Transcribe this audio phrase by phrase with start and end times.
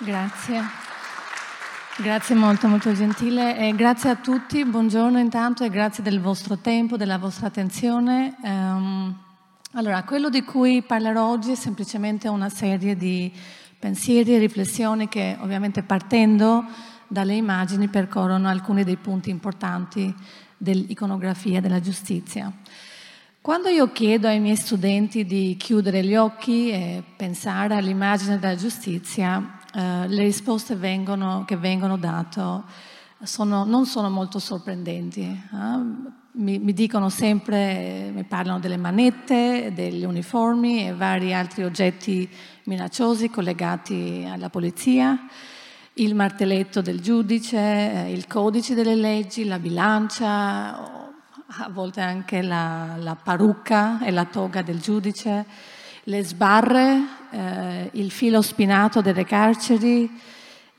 [0.00, 0.62] Grazie.
[1.96, 6.96] Grazie molto, molto gentile e grazie a tutti, buongiorno intanto e grazie del vostro tempo,
[6.96, 8.36] della vostra attenzione.
[8.42, 9.12] Um,
[9.72, 13.32] allora, quello di cui parlerò oggi è semplicemente una serie di
[13.76, 16.64] pensieri e riflessioni che ovviamente partendo
[17.08, 20.14] dalle immagini percorrono alcuni dei punti importanti
[20.56, 22.52] dell'iconografia della giustizia.
[23.40, 29.57] Quando io chiedo ai miei studenti di chiudere gli occhi e pensare all'immagine della giustizia,
[29.74, 32.86] eh, le risposte vengono, che vengono date
[33.22, 35.22] sono, non sono molto sorprendenti.
[35.22, 36.16] Eh?
[36.32, 42.28] Mi, mi, dicono sempre, mi parlano delle manette, degli uniformi e vari altri oggetti
[42.64, 45.26] minacciosi collegati alla polizia,
[45.94, 51.06] il martelletto del giudice, eh, il codice delle leggi, la bilancia,
[51.50, 55.44] a volte anche la, la parrucca e la toga del giudice
[56.08, 60.10] le sbarre, eh, il filo spinato delle carceri,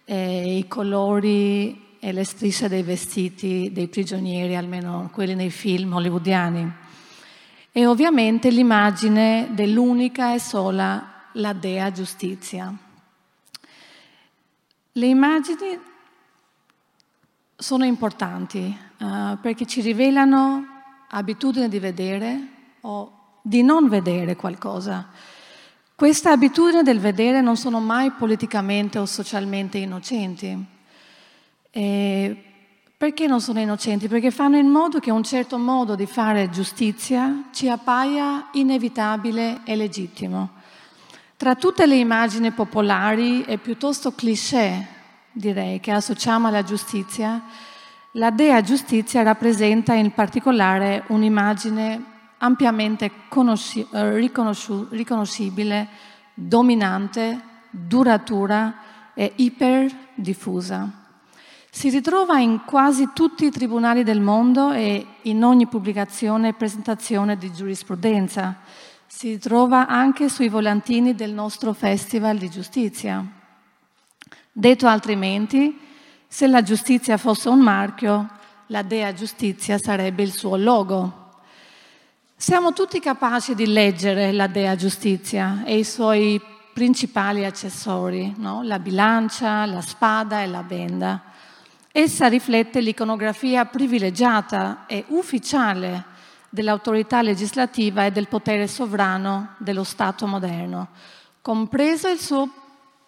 [0.05, 6.71] eh, i colori e le strisce dei vestiti dei prigionieri, almeno quelli nei film hollywoodiani.
[7.71, 12.73] E ovviamente l'immagine dell'unica e sola la dea giustizia.
[14.91, 15.79] Le immagini
[17.55, 20.65] sono importanti uh, perché ci rivelano
[21.09, 22.47] abitudini di vedere
[22.81, 25.07] o di non vedere qualcosa.
[25.95, 30.65] Questa abitudine del vedere non sono mai politicamente o socialmente innocenti.
[31.71, 32.43] E
[32.97, 34.07] perché non sono innocenti?
[34.07, 39.75] Perché fanno in modo che un certo modo di fare giustizia ci appaia inevitabile e
[39.75, 40.49] legittimo.
[41.37, 44.85] Tra tutte le immagini popolari e piuttosto cliché,
[45.31, 47.41] direi, che associamo alla giustizia,
[48.13, 52.08] la dea giustizia rappresenta in particolare un'immagine
[52.39, 55.87] ampiamente conosci- eh, riconoscibile,
[56.33, 60.99] dominante, duratura e iperdiffusa.
[61.71, 67.37] Si ritrova in quasi tutti i tribunali del mondo e in ogni pubblicazione e presentazione
[67.37, 68.57] di giurisprudenza.
[69.05, 73.23] Si ritrova anche sui volantini del nostro Festival di Giustizia.
[74.51, 75.77] Detto altrimenti,
[76.27, 78.27] se la giustizia fosse un marchio,
[78.67, 81.18] la Dea Giustizia sarebbe il suo logo.
[82.41, 86.41] Siamo tutti capaci di leggere la Dea Giustizia e i suoi
[86.73, 88.63] principali accessori, no?
[88.63, 91.21] la bilancia, la spada e la benda.
[91.91, 96.05] Essa riflette l'iconografia privilegiata e ufficiale
[96.47, 100.91] dell'autorità legislativa e del potere sovrano dello Stato moderno,
[101.41, 102.49] compreso il suo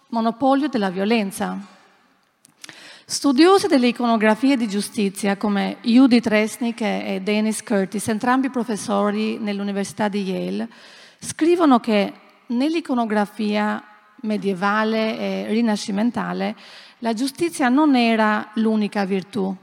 [0.09, 1.57] monopolio della violenza,
[3.11, 10.23] Studiosi delle iconografie di giustizia come Judith Resnick e Dennis Curtis, entrambi professori nell'Università di
[10.23, 10.69] Yale,
[11.19, 12.13] scrivono che
[12.45, 13.83] nell'iconografia
[14.21, 16.55] medievale e rinascimentale
[16.99, 19.53] la giustizia non era l'unica virtù,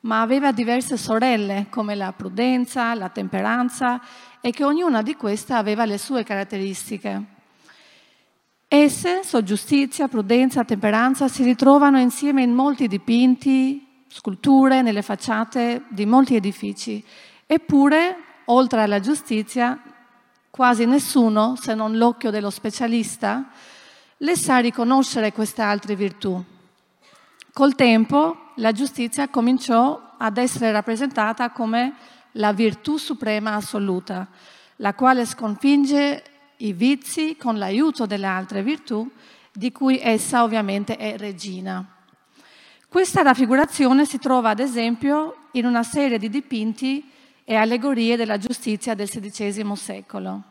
[0.00, 4.00] ma aveva diverse sorelle come la prudenza, la temperanza
[4.40, 7.33] e che ognuna di queste aveva le sue caratteristiche.
[8.84, 16.04] Esse, so giustizia, prudenza, temperanza, si ritrovano insieme in molti dipinti, sculture, nelle facciate di
[16.04, 17.02] molti edifici.
[17.46, 19.80] Eppure, oltre alla giustizia,
[20.50, 23.48] quasi nessuno, se non l'occhio dello specialista,
[24.18, 26.44] le sa riconoscere queste altre virtù.
[27.54, 31.94] Col tempo la giustizia cominciò ad essere rappresentata come
[32.32, 34.28] la virtù suprema assoluta,
[34.76, 39.10] la quale sconfigge i vizi con l'aiuto delle altre virtù,
[39.52, 41.86] di cui essa ovviamente è regina.
[42.88, 47.10] Questa raffigurazione si trova ad esempio in una serie di dipinti
[47.44, 50.42] e allegorie della giustizia del XVI secolo.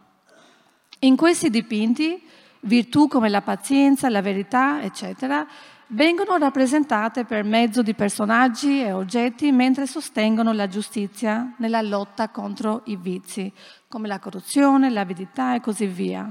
[0.99, 2.21] In questi dipinti,
[2.61, 5.45] virtù come la pazienza, la verità, eccetera,
[5.87, 12.81] vengono rappresentate per mezzo di personaggi e oggetti mentre sostengono la giustizia nella lotta contro
[12.85, 13.51] i vizi,
[13.93, 16.27] come la corruzione, l'avidità e così via.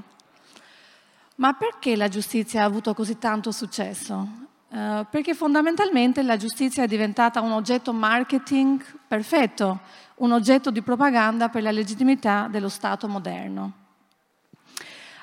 [1.36, 4.28] Ma perché la giustizia ha avuto così tanto successo?
[4.66, 9.78] Uh, perché fondamentalmente la giustizia è diventata un oggetto marketing perfetto,
[10.16, 13.72] un oggetto di propaganda per la legittimità dello Stato moderno.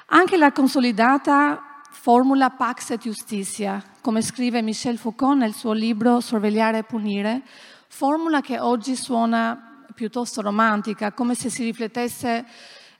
[0.05, 6.77] Anche la consolidata formula Pax et Justitia, come scrive Michel Foucault nel suo libro Sorvegliare
[6.77, 7.41] e punire,
[7.89, 9.68] formula che oggi suona
[9.99, 12.45] piuttosto romantica, come se si riflettesse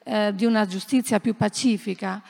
[0.04, 2.22] eh, di una giustizia più pacifica.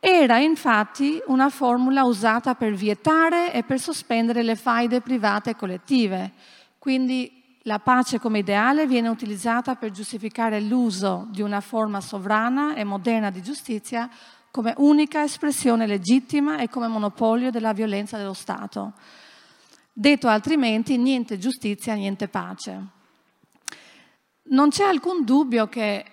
[0.00, 6.32] Era infatti una formula usata per vietare e per sospendere le faide private e collettive.
[6.78, 12.84] Quindi la pace come ideale viene utilizzata per giustificare l'uso di una forma sovrana e
[12.84, 14.08] moderna di giustizia
[14.50, 18.94] come unica espressione legittima e come monopolio della violenza dello Stato.
[19.92, 22.98] Detto altrimenti, niente giustizia, niente pace.
[24.52, 26.04] Non c'è alcun dubbio che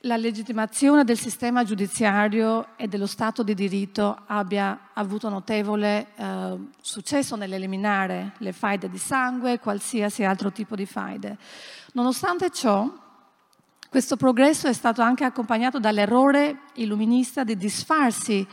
[0.00, 7.36] la legittimazione del sistema giudiziario e dello Stato di diritto abbia avuto notevole eh, successo
[7.36, 11.38] nell'eliminare le faide di sangue e qualsiasi altro tipo di faide.
[11.94, 12.86] Nonostante ciò,
[13.88, 18.46] questo progresso è stato anche accompagnato dall'errore illuminista di disfarsi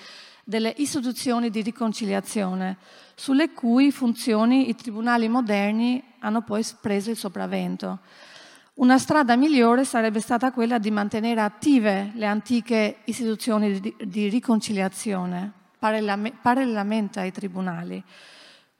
[0.45, 2.77] delle istituzioni di riconciliazione,
[3.13, 7.99] sulle cui funzioni i tribunali moderni hanno poi preso il sopravvento.
[8.75, 15.51] Una strada migliore sarebbe stata quella di mantenere attive le antiche istituzioni di, di riconciliazione,
[15.77, 18.03] parallelamente ai tribunali.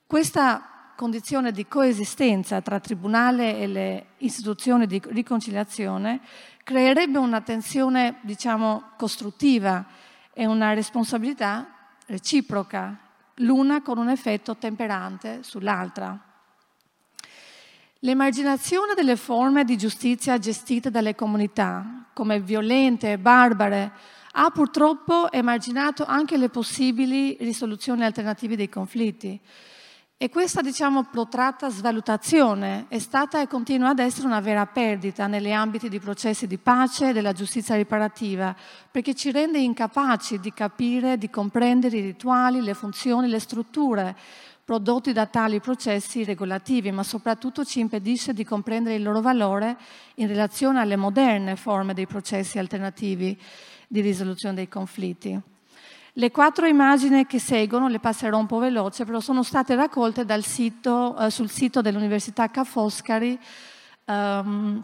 [0.07, 6.21] Questa condizione di coesistenza tra tribunale e le istituzioni di riconciliazione
[6.63, 9.85] creerebbe una tensione, diciamo, costruttiva
[10.33, 11.67] e una responsabilità
[12.07, 12.97] reciproca,
[13.35, 16.32] l'una con un effetto temperante sull'altra.
[18.05, 23.93] L'emarginazione delle forme di giustizia gestite dalle comunità, come violente e barbare,
[24.33, 29.39] ha purtroppo emarginato anche le possibili risoluzioni alternative dei conflitti.
[30.17, 35.51] E questa, diciamo, protratta svalutazione è stata e continua ad essere una vera perdita negli
[35.51, 38.53] ambiti di processi di pace e della giustizia riparativa,
[38.91, 44.15] perché ci rende incapaci di capire, di comprendere i rituali, le funzioni, le strutture
[44.65, 49.77] prodotti da tali processi regolativi, ma soprattutto ci impedisce di comprendere il loro valore
[50.15, 53.37] in relazione alle moderne forme dei processi alternativi
[53.87, 55.39] di risoluzione dei conflitti.
[56.15, 61.17] Le quattro immagini che seguono, le passerò un po' veloce, però sono state raccolte sito,
[61.17, 63.37] eh, sul sito dell'Università Ca' Foscari
[64.05, 64.83] ehm,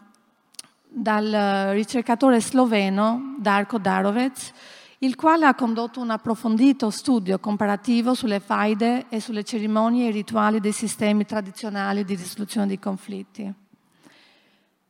[0.87, 4.51] dal ricercatore sloveno Darko Darovec,
[4.99, 10.59] il quale ha condotto un approfondito studio comparativo sulle faide e sulle cerimonie e rituali
[10.59, 13.53] dei sistemi tradizionali di risoluzione dei conflitti.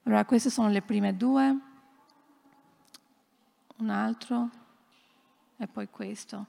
[0.04, 1.58] Allora, queste sono le prime due,
[3.78, 4.50] un altro
[5.58, 6.48] e poi questo.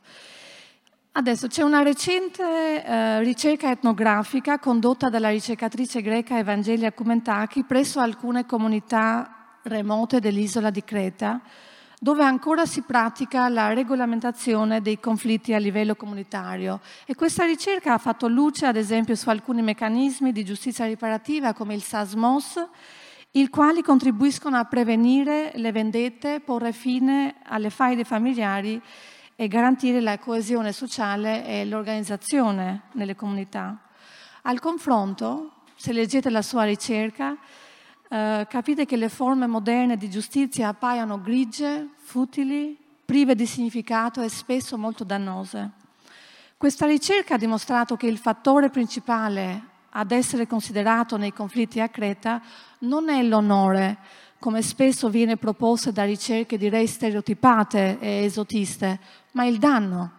[1.13, 8.47] Adesso c'è una recente eh, ricerca etnografica condotta dalla ricercatrice greca Evangelia Kumentaki presso alcune
[8.47, 11.43] comunità remote dell'isola di Creta,
[12.03, 16.81] dove ancora si pratica la regolamentazione dei conflitti a livello comunitario.
[17.05, 21.75] E questa ricerca ha fatto luce, ad esempio, su alcuni meccanismi di giustizia riparativa come
[21.75, 22.69] il SASMOS,
[23.33, 28.81] i quali contribuiscono a prevenire le vendette, porre fine alle faide familiari
[29.37, 33.79] e garantire la coesione sociale e l'organizzazione nelle comunità.
[34.45, 37.37] Al confronto, se leggete la sua ricerca,
[38.13, 44.29] eh, capite che le forme moderne di giustizia appaiono grigie, futili, prive di significato e
[44.29, 45.71] spesso molto dannose.
[46.57, 52.43] Questa ricerca ha dimostrato che il fattore principale ad essere considerato nei conflitti a Creta
[52.81, 53.99] non è l'onore,
[54.41, 58.99] come spesso viene proposto da ricerche direi stereotipate e esotiste,
[59.33, 60.15] ma il danno.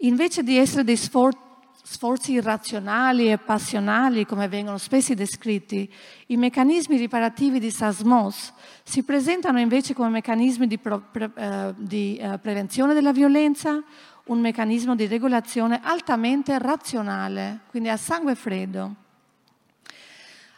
[0.00, 1.45] Invece di essere dei sforzi
[1.86, 5.88] sforzi irrazionali e passionali, come vengono spesso descritti,
[6.26, 8.52] i meccanismi riparativi di SASMOS
[8.82, 13.80] si presentano invece come meccanismi di, pro, pre, eh, di eh, prevenzione della violenza,
[14.24, 18.94] un meccanismo di regolazione altamente razionale, quindi a sangue freddo.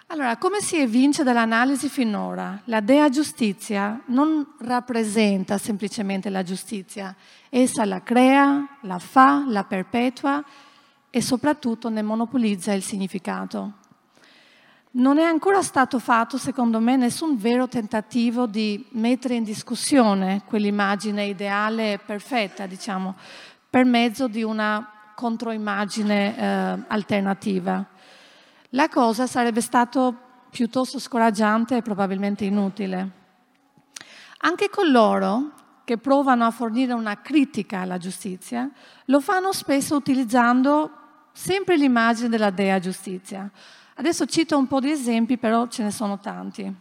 [0.07, 2.63] Allora, come si evince dall'analisi finora?
[2.65, 7.15] La Dea giustizia non rappresenta semplicemente la giustizia,
[7.51, 10.43] essa la crea, la fa, la perpetua
[11.11, 13.73] e soprattutto ne monopolizza il significato.
[14.91, 21.27] Non è ancora stato fatto, secondo me, nessun vero tentativo di mettere in discussione quell'immagine
[21.27, 23.15] ideale e perfetta, diciamo,
[23.69, 27.85] per mezzo di una controimmagine eh, alternativa.
[28.71, 30.13] La cosa sarebbe stata
[30.51, 33.11] piuttosto scoraggiante e probabilmente inutile.
[34.39, 35.53] Anche coloro
[35.85, 38.71] che provano a fornire una critica alla giustizia
[39.07, 40.98] lo fanno spesso utilizzando
[41.39, 43.49] sempre l'immagine della Dea giustizia.
[43.95, 46.75] Adesso cito un po' di esempi, però ce ne sono tanti.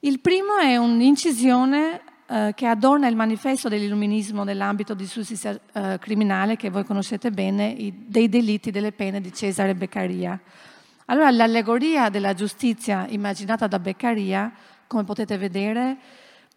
[0.00, 6.56] Il primo è un'incisione eh, che adorna il manifesto dell'illuminismo nell'ambito di giustizia eh, criminale,
[6.56, 10.38] che voi conoscete bene, dei delitti delle pene di Cesare Beccaria.
[11.06, 14.52] Allora, l'allegoria della giustizia immaginata da Beccaria,
[14.88, 15.96] come potete vedere,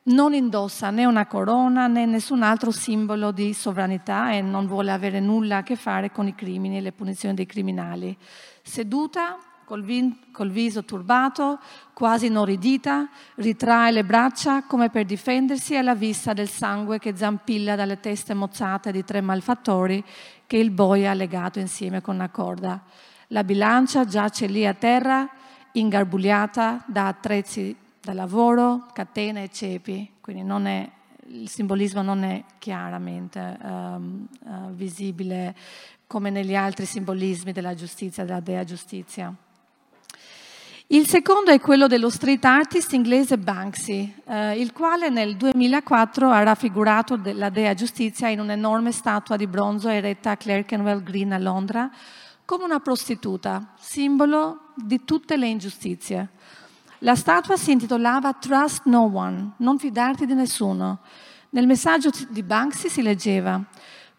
[0.03, 5.19] non indossa né una corona né nessun altro simbolo di sovranità e non vuole avere
[5.19, 8.17] nulla a che fare con i crimini e le punizioni dei criminali.
[8.63, 11.59] Seduta col, vin- col viso turbato,
[11.93, 17.99] quasi inorridita, ritrae le braccia come per difendersi alla vista del sangue che zampilla dalle
[17.99, 20.03] teste mozzate di tre malfattori
[20.47, 22.81] che il boia ha legato insieme con una corda.
[23.27, 25.29] La bilancia giace lì a terra,
[25.73, 30.89] ingarbugliata da attrezzi da lavoro, catene e cepi, quindi è,
[31.27, 35.55] il simbolismo non è chiaramente um, uh, visibile
[36.07, 39.33] come negli altri simbolismi della giustizia, della dea giustizia.
[40.87, 46.43] Il secondo è quello dello street artist inglese Banksy, eh, il quale nel 2004 ha
[46.43, 51.89] raffigurato la dea giustizia in un'enorme statua di bronzo eretta a Clerkenwell Green a Londra
[52.43, 56.27] come una prostituta, simbolo di tutte le ingiustizie.
[57.03, 60.99] La statua si intitolava Trust No One, non fidarti di nessuno.
[61.51, 63.63] Nel messaggio di Banksy si leggeva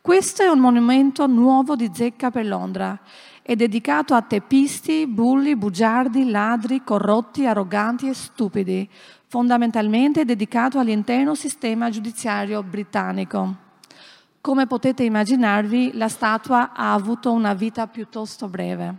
[0.02, 2.98] questo è un monumento nuovo di zecca per Londra.
[3.40, 8.90] È dedicato a teppisti, bulli, bugiardi, ladri, corrotti, arroganti e stupidi.
[9.28, 13.54] Fondamentalmente è dedicato all'intero sistema giudiziario britannico.
[14.40, 18.94] Come potete immaginarvi, la statua ha avuto una vita piuttosto breve.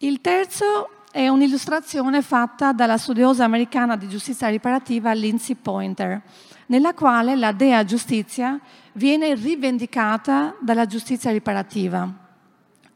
[0.00, 6.22] Il terzo è un'illustrazione fatta dalla studiosa americana di giustizia riparativa Lindsay Pointer
[6.68, 8.58] nella quale la dea giustizia
[8.92, 12.10] viene rivendicata dalla giustizia riparativa.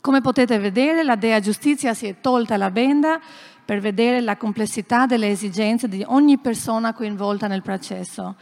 [0.01, 3.21] Come potete vedere, la dea giustizia si è tolta la benda
[3.65, 8.37] per vedere la complessità delle esigenze di ogni persona coinvolta nel processo.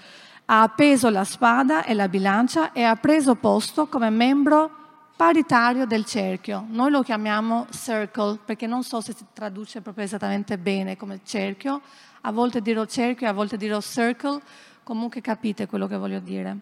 [0.47, 4.80] Ha appeso la spada e la bilancia e ha preso posto come membro
[5.21, 6.65] paritario del cerchio.
[6.71, 11.83] Noi lo chiamiamo circle perché non so se si traduce proprio esattamente bene come cerchio.
[12.23, 14.41] A volte dirò cerchio, a volte dirò circle
[14.83, 16.57] Comunque capite quello che voglio dire.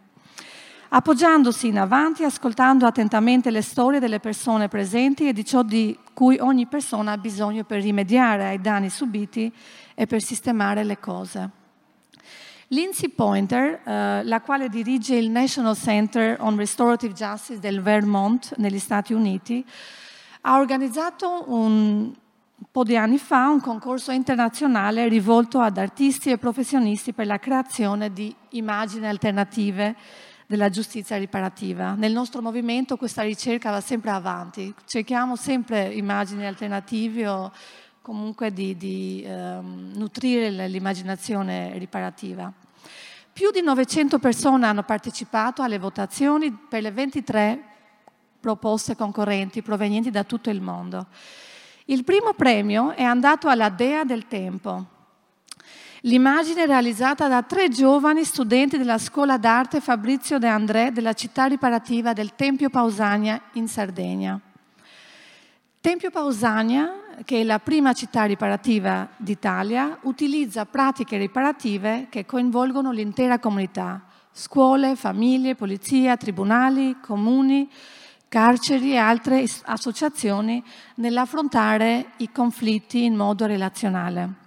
[0.88, 6.36] Appoggiandosi in avanti, ascoltando attentamente le storie delle persone presenti e di ciò di cui
[6.40, 9.54] ogni persona ha bisogno per rimediare ai danni subiti
[9.94, 11.57] e per sistemare le cose.
[12.70, 18.78] Lindsay Pointer, eh, la quale dirige il National Center on Restorative Justice del Vermont negli
[18.78, 19.64] Stati Uniti,
[20.42, 22.12] ha organizzato un,
[22.70, 28.12] po' di anni fa un concorso internazionale rivolto ad artisti e professionisti per la creazione
[28.12, 29.96] di immagini alternative
[30.46, 31.94] della giustizia riparativa.
[31.94, 37.52] Nel nostro movimento questa ricerca va sempre avanti, cerchiamo sempre immagini alternative o
[38.08, 42.50] comunque di, di um, nutrire l'immaginazione riparativa.
[43.30, 47.62] Più di 900 persone hanno partecipato alle votazioni per le 23
[48.40, 51.08] proposte concorrenti provenienti da tutto il mondo.
[51.84, 54.86] Il primo premio è andato alla Dea del Tempo.
[56.02, 61.44] L'immagine è realizzata da tre giovani studenti della scuola d'arte Fabrizio De André della città
[61.44, 64.40] riparativa del Tempio Pausania in Sardegna.
[65.80, 73.38] Tempio Pausania, che è la prima città riparativa d'Italia, utilizza pratiche riparative che coinvolgono l'intera
[73.38, 77.68] comunità, scuole, famiglie, polizia, tribunali, comuni,
[78.28, 80.62] carceri e altre associazioni
[80.96, 84.46] nell'affrontare i conflitti in modo relazionale.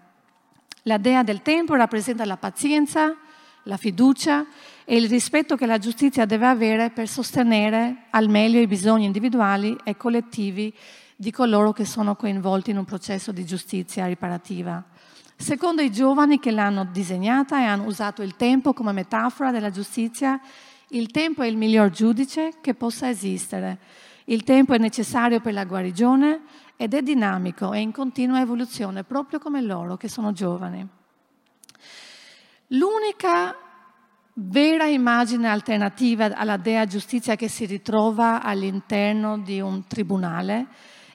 [0.83, 3.15] La dea del tempo rappresenta la pazienza,
[3.63, 4.45] la fiducia
[4.85, 9.77] e il rispetto che la giustizia deve avere per sostenere al meglio i bisogni individuali
[9.83, 10.73] e collettivi
[11.21, 14.83] di coloro che sono coinvolti in un processo di giustizia riparativa.
[15.35, 20.41] Secondo i giovani che l'hanno disegnata e hanno usato il tempo come metafora della giustizia,
[20.87, 23.77] il tempo è il miglior giudice che possa esistere.
[24.25, 26.41] Il tempo è necessario per la guarigione
[26.75, 30.87] ed è dinamico e in continua evoluzione, proprio come loro che sono giovani.
[32.69, 33.55] L'unica
[34.33, 40.65] vera immagine alternativa alla dea giustizia che si ritrova all'interno di un tribunale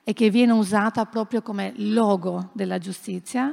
[0.08, 3.52] e che viene usata proprio come logo della giustizia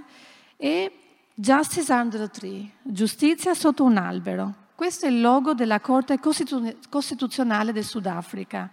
[0.56, 0.92] è
[1.34, 4.54] Justice under the tree, giustizia sotto un albero.
[4.76, 8.70] Questo è il logo della Corte Costituzionale del Sudafrica.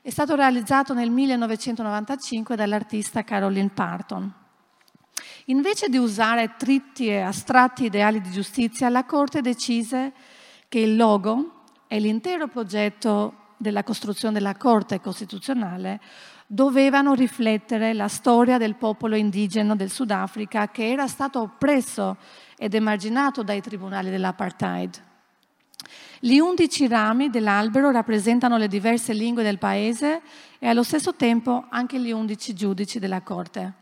[0.00, 4.32] È stato realizzato nel 1995 dall'artista Caroline Parton.
[5.44, 10.12] Invece di usare tritti e astratti ideali di giustizia, la Corte decise
[10.68, 16.00] che il logo e l'intero progetto della costruzione della Corte Costituzionale
[16.52, 22.18] dovevano riflettere la storia del popolo indigeno del Sudafrica che era stato oppresso
[22.58, 25.02] ed emarginato dai tribunali dell'apartheid.
[26.20, 30.20] Gli undici rami dell'albero rappresentano le diverse lingue del paese
[30.58, 33.72] e allo stesso tempo anche gli undici giudici della corte.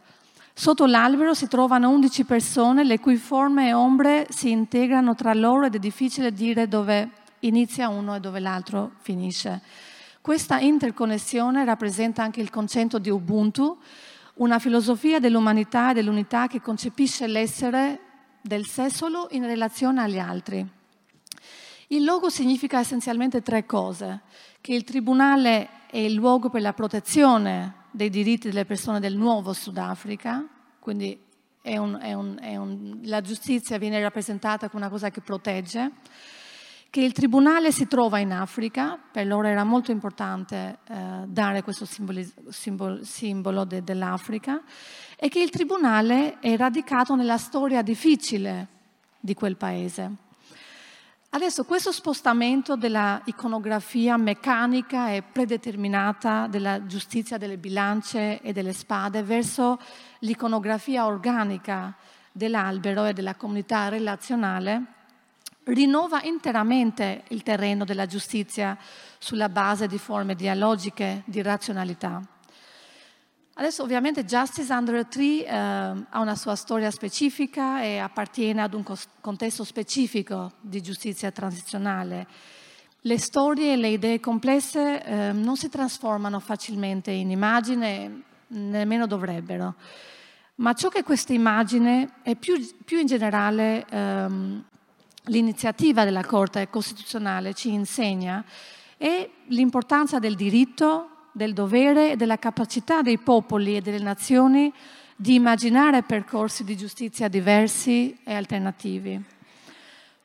[0.54, 5.66] Sotto l'albero si trovano undici persone le cui forme e ombre si integrano tra loro
[5.66, 7.10] ed è difficile dire dove
[7.40, 9.60] inizia uno e dove l'altro finisce.
[10.22, 13.78] Questa interconnessione rappresenta anche il concetto di Ubuntu,
[14.34, 18.00] una filosofia dell'umanità e dell'unità che concepisce l'essere
[18.42, 20.66] del sé solo in relazione agli altri.
[21.88, 24.20] Il logo significa essenzialmente tre cose,
[24.60, 29.54] che il tribunale è il luogo per la protezione dei diritti delle persone del nuovo
[29.54, 30.46] Sudafrica,
[30.80, 31.18] quindi
[31.62, 35.92] è un, è un, è un, la giustizia viene rappresentata come una cosa che protegge,
[36.90, 41.84] che il tribunale si trova in Africa, per loro era molto importante eh, dare questo
[41.84, 44.60] simbolo, simbolo, simbolo de, dell'Africa,
[45.16, 48.66] e che il tribunale è radicato nella storia difficile
[49.20, 50.10] di quel paese.
[51.32, 59.22] Adesso questo spostamento della iconografia meccanica e predeterminata della giustizia delle bilance e delle spade
[59.22, 59.78] verso
[60.20, 61.94] l'iconografia organica
[62.32, 64.98] dell'albero e della comunità relazionale
[65.72, 68.76] rinnova interamente il terreno della giustizia
[69.18, 72.22] sulla base di forme dialogiche di razionalità.
[73.54, 78.72] Adesso ovviamente Justice Under a Tree eh, ha una sua storia specifica e appartiene ad
[78.72, 78.84] un
[79.20, 82.26] contesto specifico di giustizia transizionale.
[83.02, 89.74] Le storie e le idee complesse eh, non si trasformano facilmente in immagine, nemmeno dovrebbero.
[90.56, 94.64] Ma ciò che questa immagine e più, più in generale ehm,
[95.30, 98.44] l'iniziativa della Corte Costituzionale ci insegna
[98.96, 104.72] è l'importanza del diritto, del dovere e della capacità dei popoli e delle nazioni
[105.16, 109.22] di immaginare percorsi di giustizia diversi e alternativi.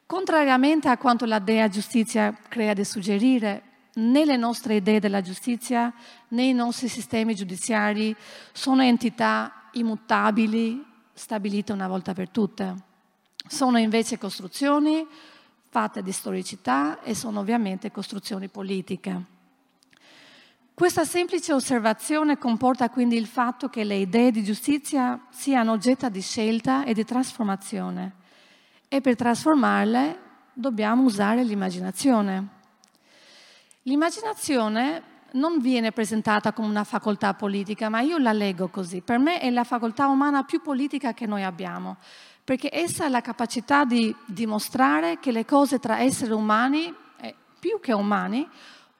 [0.05, 3.61] Contrariamente a quanto la dea giustizia crea di suggerire,
[3.95, 5.93] né le nostre idee della giustizia
[6.29, 8.15] né i nostri sistemi giudiziari
[8.51, 10.83] sono entità immutabili
[11.13, 12.93] stabilite una volta per tutte.
[13.47, 15.07] Sono invece costruzioni
[15.69, 19.33] fatte di storicità e sono ovviamente costruzioni politiche.
[20.73, 26.21] Questa semplice osservazione comporta quindi il fatto che le idee di giustizia siano oggetto di
[26.21, 28.13] scelta e di trasformazione
[28.87, 30.19] e per trasformarle
[30.53, 32.47] dobbiamo usare l'immaginazione.
[33.83, 39.01] L'immaginazione non viene presentata come una facoltà politica, ma io la leggo così.
[39.01, 41.97] Per me è la facoltà umana più politica che noi abbiamo,
[42.45, 47.79] perché essa ha la capacità di dimostrare che le cose tra esseri umani, e più
[47.81, 48.47] che umani,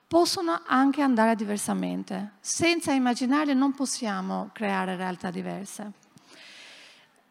[0.07, 2.33] possono anche andare diversamente.
[2.39, 5.91] Senza immaginare non possiamo creare realtà diverse.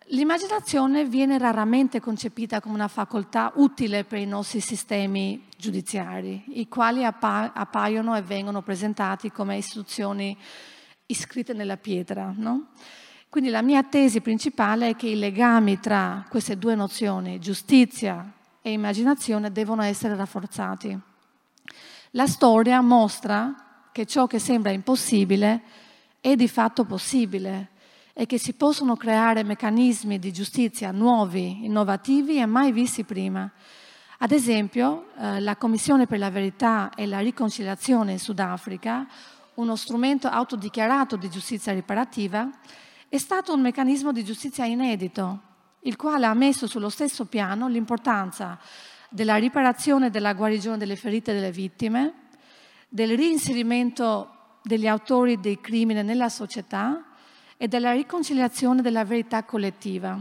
[0.08, 7.04] L'immaginazione viene raramente concepita come una facoltà utile per i nostri sistemi giudiziari, i quali
[7.04, 10.36] appa- appaiono e vengono presentati come istituzioni
[11.06, 12.32] iscritte nella pietra.
[12.36, 12.68] No?
[13.34, 18.70] Quindi la mia tesi principale è che i legami tra queste due nozioni, giustizia e
[18.70, 20.96] immaginazione, devono essere rafforzati.
[22.12, 25.62] La storia mostra che ciò che sembra impossibile
[26.20, 27.70] è di fatto possibile
[28.12, 33.50] e che si possono creare meccanismi di giustizia nuovi, innovativi e mai visti prima.
[34.18, 39.08] Ad esempio, eh, la Commissione per la verità e la riconciliazione in Sudafrica,
[39.54, 42.48] uno strumento autodichiarato di giustizia riparativa,
[43.14, 45.38] è stato un meccanismo di giustizia inedito,
[45.82, 48.58] il quale ha messo sullo stesso piano l'importanza
[49.08, 52.12] della riparazione e della guarigione delle ferite delle vittime,
[52.88, 57.04] del reinserimento degli autori dei crimini nella società
[57.56, 60.20] e della riconciliazione della verità collettiva.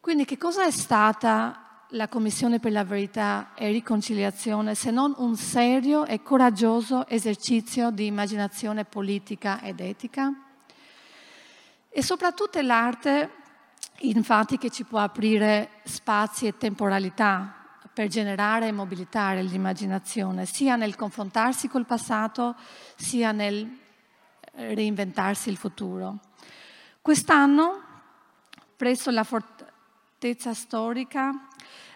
[0.00, 5.36] Quindi che cosa è stata la Commissione per la verità e riconciliazione se non un
[5.36, 10.45] serio e coraggioso esercizio di immaginazione politica ed etica?
[11.96, 13.30] E soprattutto l'arte,
[14.00, 17.54] infatti, che ci può aprire spazi e temporalità
[17.90, 22.54] per generare e mobilitare l'immaginazione, sia nel confrontarsi col passato,
[22.96, 23.66] sia nel
[24.52, 26.18] reinventarsi il futuro.
[27.00, 27.80] Quest'anno,
[28.76, 31.46] presso la fortezza storica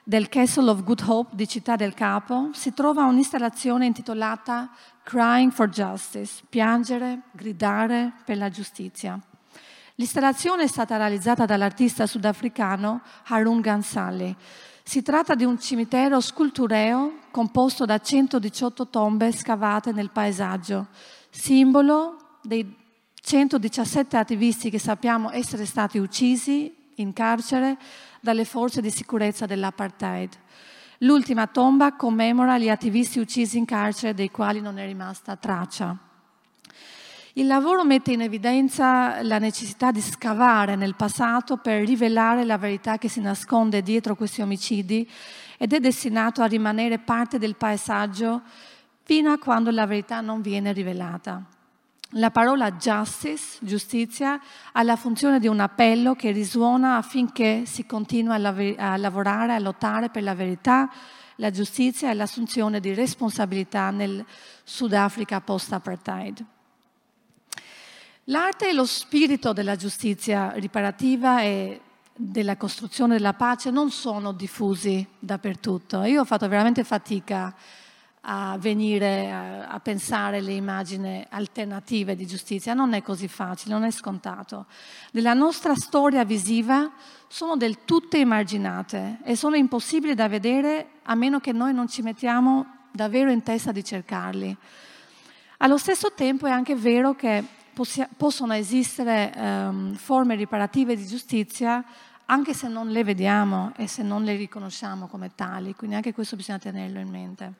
[0.02, 4.70] del Castle of Good Hope di Città del Capo, si trova un'installazione intitolata
[5.02, 9.20] Crying for Justice, piangere, gridare per la giustizia.
[10.00, 14.34] L'installazione è stata realizzata dall'artista sudafricano Harun Gansali.
[14.82, 20.86] Si tratta di un cimitero scultureo composto da 118 tombe scavate nel paesaggio,
[21.28, 22.74] simbolo dei
[23.14, 27.76] 117 attivisti che sappiamo essere stati uccisi in carcere
[28.22, 30.32] dalle forze di sicurezza dell'apartheid.
[31.00, 36.08] L'ultima tomba commemora gli attivisti uccisi in carcere dei quali non è rimasta traccia.
[37.40, 42.98] Il lavoro mette in evidenza la necessità di scavare nel passato per rivelare la verità
[42.98, 45.10] che si nasconde dietro questi omicidi
[45.56, 48.42] ed è destinato a rimanere parte del paesaggio
[49.04, 51.42] fino a quando la verità non viene rivelata.
[52.10, 54.38] La parola justice, giustizia,
[54.72, 59.54] ha la funzione di un appello che risuona affinché si continui a, lav- a lavorare,
[59.54, 60.90] a lottare per la verità,
[61.36, 64.22] la giustizia e l'assunzione di responsabilità nel
[64.62, 66.44] Sudafrica post-apartheid.
[68.30, 71.80] L'arte e lo spirito della giustizia riparativa e
[72.14, 76.04] della costruzione della pace non sono diffusi dappertutto.
[76.04, 77.52] Io ho fatto veramente fatica
[78.20, 83.82] a venire a, a pensare le immagini alternative di giustizia, non è così facile, non
[83.82, 84.66] è scontato.
[85.10, 86.88] Nella nostra storia visiva
[87.26, 92.00] sono del tutto emarginate e sono impossibili da vedere a meno che noi non ci
[92.00, 94.56] mettiamo davvero in testa di cercarli.
[95.62, 101.84] Allo stesso tempo è anche vero che possia- possono esistere um, forme riparative di giustizia
[102.26, 106.36] anche se non le vediamo e se non le riconosciamo come tali, quindi anche questo
[106.36, 107.52] bisogna tenerlo in mente.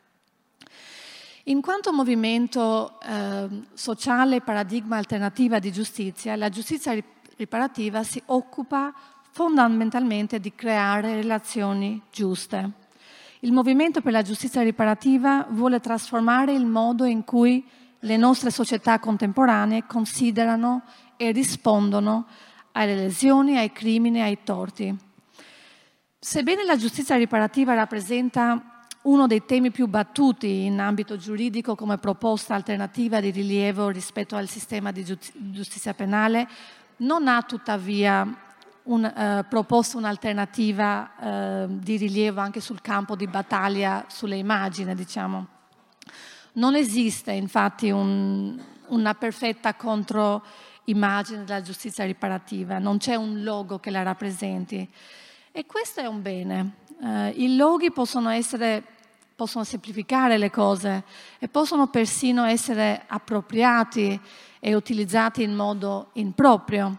[1.44, 6.96] In quanto movimento eh, sociale paradigma alternativa di giustizia, la giustizia
[7.36, 8.94] riparativa si occupa
[9.32, 12.70] fondamentalmente di creare relazioni giuste.
[13.40, 17.66] Il movimento per la giustizia riparativa vuole trasformare il modo in cui
[18.00, 20.82] le nostre società contemporanee considerano
[21.16, 22.26] e rispondono
[22.72, 24.96] alle lesioni, ai crimini, ai torti.
[26.18, 32.54] Sebbene la giustizia riparativa rappresenta uno dei temi più battuti in ambito giuridico come proposta
[32.54, 36.46] alternativa di rilievo rispetto al sistema di giustizia penale,
[36.98, 38.26] non ha tuttavia
[38.82, 45.59] un, eh, proposto un'alternativa eh, di rilievo anche sul campo di battaglia sulle immagini, diciamo.
[46.52, 53.90] Non esiste infatti un, una perfetta controimmagine della giustizia riparativa, non c'è un logo che
[53.90, 54.88] la rappresenti.
[55.52, 56.72] E questo è un bene.
[56.98, 58.82] Uh, I loghi possono, essere,
[59.34, 61.04] possono semplificare le cose
[61.38, 64.20] e possono persino essere appropriati
[64.60, 66.98] e utilizzati in modo improprio.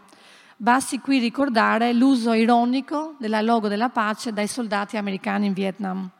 [0.57, 6.11] Basti qui ricordare l'uso ironico della logo della pace dai soldati americani in Vietnam.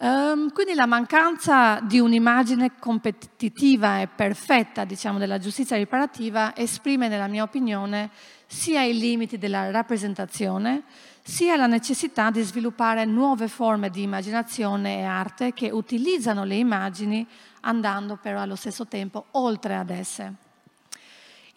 [0.00, 7.26] Um, quindi la mancanza di un'immagine competitiva e perfetta diciamo, della giustizia riparativa esprime, nella
[7.26, 8.10] mia opinione,
[8.46, 10.84] sia i limiti della rappresentazione,
[11.20, 17.26] sia la necessità di sviluppare nuove forme di immaginazione e arte che utilizzano le immagini
[17.62, 20.46] andando però allo stesso tempo oltre ad esse.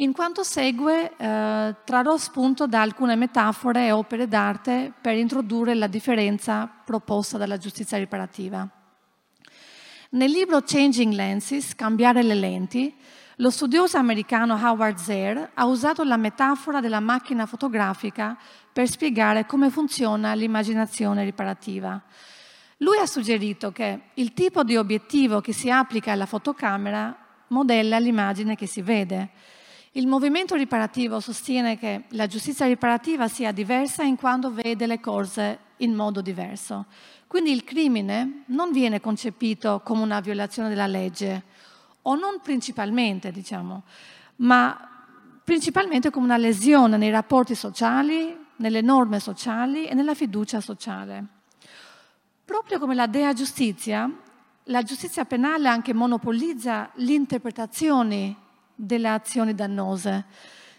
[0.01, 5.85] In quanto segue, eh, trarrò spunto da alcune metafore e opere d'arte per introdurre la
[5.85, 8.67] differenza proposta dalla giustizia riparativa.
[10.09, 12.91] Nel libro Changing Lenses, Cambiare le lenti,
[13.35, 18.35] lo studioso americano Howard Zehr ha usato la metafora della macchina fotografica
[18.73, 22.01] per spiegare come funziona l'immaginazione riparativa.
[22.77, 27.15] Lui ha suggerito che il tipo di obiettivo che si applica alla fotocamera
[27.49, 29.29] modella l'immagine che si vede
[29.95, 35.60] il movimento riparativo sostiene che la giustizia riparativa sia diversa in quanto vede le cose
[35.77, 36.86] in modo diverso.
[37.27, 41.43] Quindi il crimine non viene concepito come una violazione della legge,
[42.04, 43.84] o non principalmente, diciamo,
[44.38, 44.89] ma
[45.43, 51.25] principalmente come una lesione nei rapporti sociali, nelle norme sociali e nella fiducia sociale.
[52.45, 54.10] Proprio come la Dea Giustizia,
[54.65, 58.40] la giustizia penale anche monopolizza l'interpretazione
[58.82, 60.26] delle azioni dannose,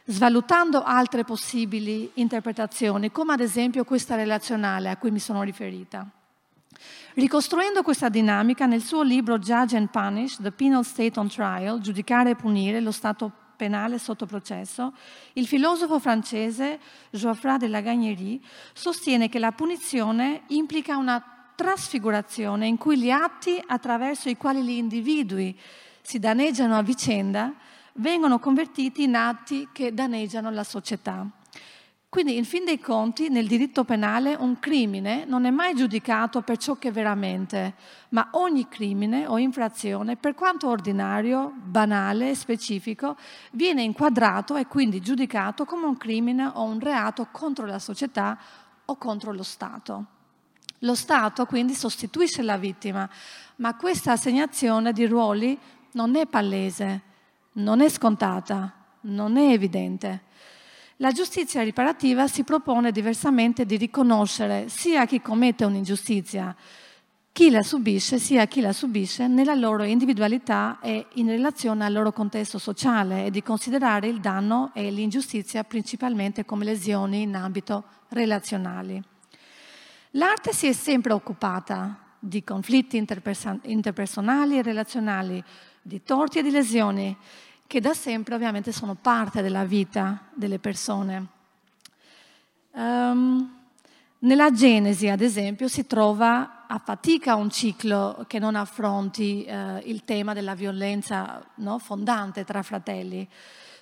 [0.07, 6.07] svalutando altre possibili interpretazioni, come ad esempio questa relazionale a cui mi sono riferita.
[7.15, 12.31] Ricostruendo questa dinamica, nel suo libro Judge and Punish, The Penal State on Trial, Giudicare
[12.31, 14.93] e punire lo Stato penale sotto processo,
[15.35, 18.41] il filosofo francese Geoffroy de la Gagnerie
[18.73, 21.23] sostiene che la punizione implica una
[21.55, 25.57] trasfigurazione in cui gli atti attraverso i quali gli individui
[26.01, 27.55] si danneggiano a vicenda
[27.95, 31.27] vengono convertiti in atti che danneggiano la società.
[32.13, 36.59] Quindi, in fin dei conti, nel diritto penale un crimine non è mai giudicato per
[36.59, 37.73] ciò che è veramente,
[38.11, 43.17] ma ogni crimine o infrazione, per quanto ordinario, banale e specifico,
[43.53, 48.39] viene inquadrato e quindi giudicato come un crimine o un reato contro la società
[48.85, 50.05] o contro lo Stato.
[50.81, 53.09] Lo Stato quindi sostituisce la vittima,
[53.57, 55.59] ma questa assegnazione di ruoli
[55.93, 57.01] non è palese,
[57.55, 60.23] non è scontata, non è evidente.
[60.97, 66.55] La giustizia riparativa si propone diversamente di riconoscere sia chi commette un'ingiustizia,
[67.33, 72.13] chi la subisce, sia chi la subisce nella loro individualità e in relazione al loro
[72.13, 79.03] contesto sociale e di considerare il danno e l'ingiustizia principalmente come lesioni in ambito relazionali.
[80.11, 85.43] L'arte si è sempre occupata di conflitti interpersonali e relazionali,
[85.83, 87.17] di torti e di lesioni,
[87.67, 91.27] che da sempre ovviamente sono parte della vita delle persone.
[92.71, 93.61] Um,
[94.21, 100.05] nella Genesi, ad esempio, si trova a fatica un ciclo che non affronti eh, il
[100.05, 103.29] tema della violenza no, fondante tra fratelli.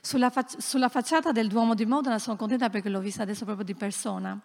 [0.03, 3.67] Sulla, fac- sulla, facciata del Duomo di Modena sono contenta perché l'ho vista adesso proprio
[3.67, 4.39] di persona.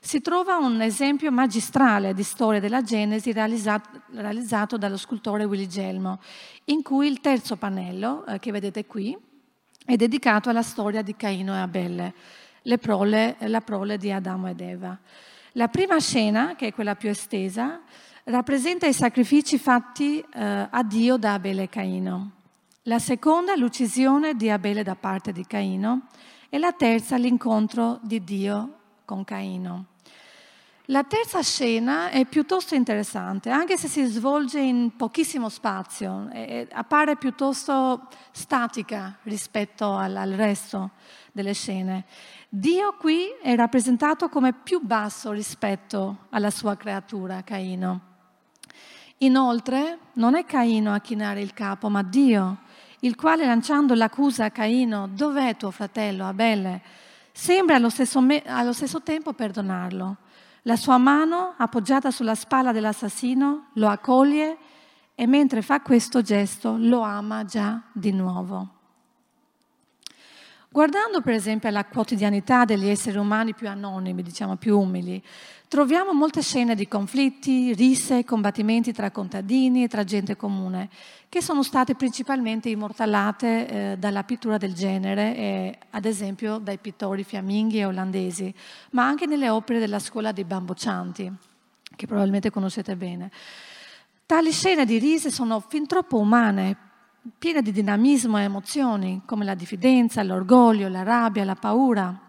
[0.00, 6.20] Si trova un esempio magistrale di storia della Genesi realizzato, realizzato dallo scultore Willy Gelmo,
[6.66, 9.16] in cui il terzo pannello, eh, che vedete qui,
[9.84, 12.14] è dedicato alla storia di Caino e Abele,
[12.78, 14.98] prole, la prole di Adamo ed Eva.
[15.52, 17.80] La prima scena, che è quella più estesa,
[18.24, 22.32] rappresenta i sacrifici fatti eh, a Dio da Abele e Caino.
[22.88, 26.06] La seconda l'uccisione di Abele da parte di Caino
[26.48, 29.84] e la terza l'incontro di Dio con Caino.
[30.86, 36.30] La terza scena è piuttosto interessante, anche se si svolge in pochissimo spazio,
[36.72, 40.92] appare piuttosto statica rispetto al, al resto
[41.30, 42.06] delle scene.
[42.48, 48.00] Dio qui è rappresentato come più basso rispetto alla sua creatura, Caino.
[49.18, 52.60] Inoltre, non è Caino a chinare il capo, ma Dio
[53.00, 56.82] il quale lanciando l'accusa a Caino, dov'è tuo fratello Abele?
[57.32, 60.16] Sembra allo stesso, me- allo stesso tempo perdonarlo.
[60.62, 64.56] La sua mano, appoggiata sulla spalla dell'assassino, lo accoglie
[65.14, 68.77] e mentre fa questo gesto lo ama già di nuovo.
[70.70, 75.22] Guardando per esempio alla quotidianità degli esseri umani più anonimi, diciamo più umili,
[75.66, 80.90] troviamo molte scene di conflitti, risse, combattimenti tra contadini e tra gente comune,
[81.30, 87.24] che sono state principalmente immortalate eh, dalla pittura del genere, e, ad esempio dai pittori
[87.24, 88.54] fiamminghi e olandesi,
[88.90, 91.32] ma anche nelle opere della scuola dei bamboccianti,
[91.96, 93.30] che probabilmente conoscete bene.
[94.26, 96.87] Tali scene di risse sono fin troppo umane
[97.36, 102.22] piena di dinamismo e emozioni come la diffidenza, l'orgoglio, la rabbia, la paura.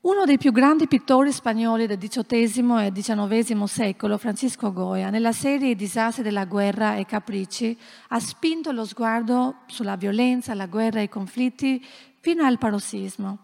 [0.00, 5.70] Uno dei più grandi pittori spagnoli del XVIII e XIX secolo, Francisco Goya, nella serie
[5.70, 7.76] I disastri della guerra e capricci,
[8.08, 11.84] ha spinto lo sguardo sulla violenza, la guerra e i conflitti
[12.20, 13.38] fino al parossismo.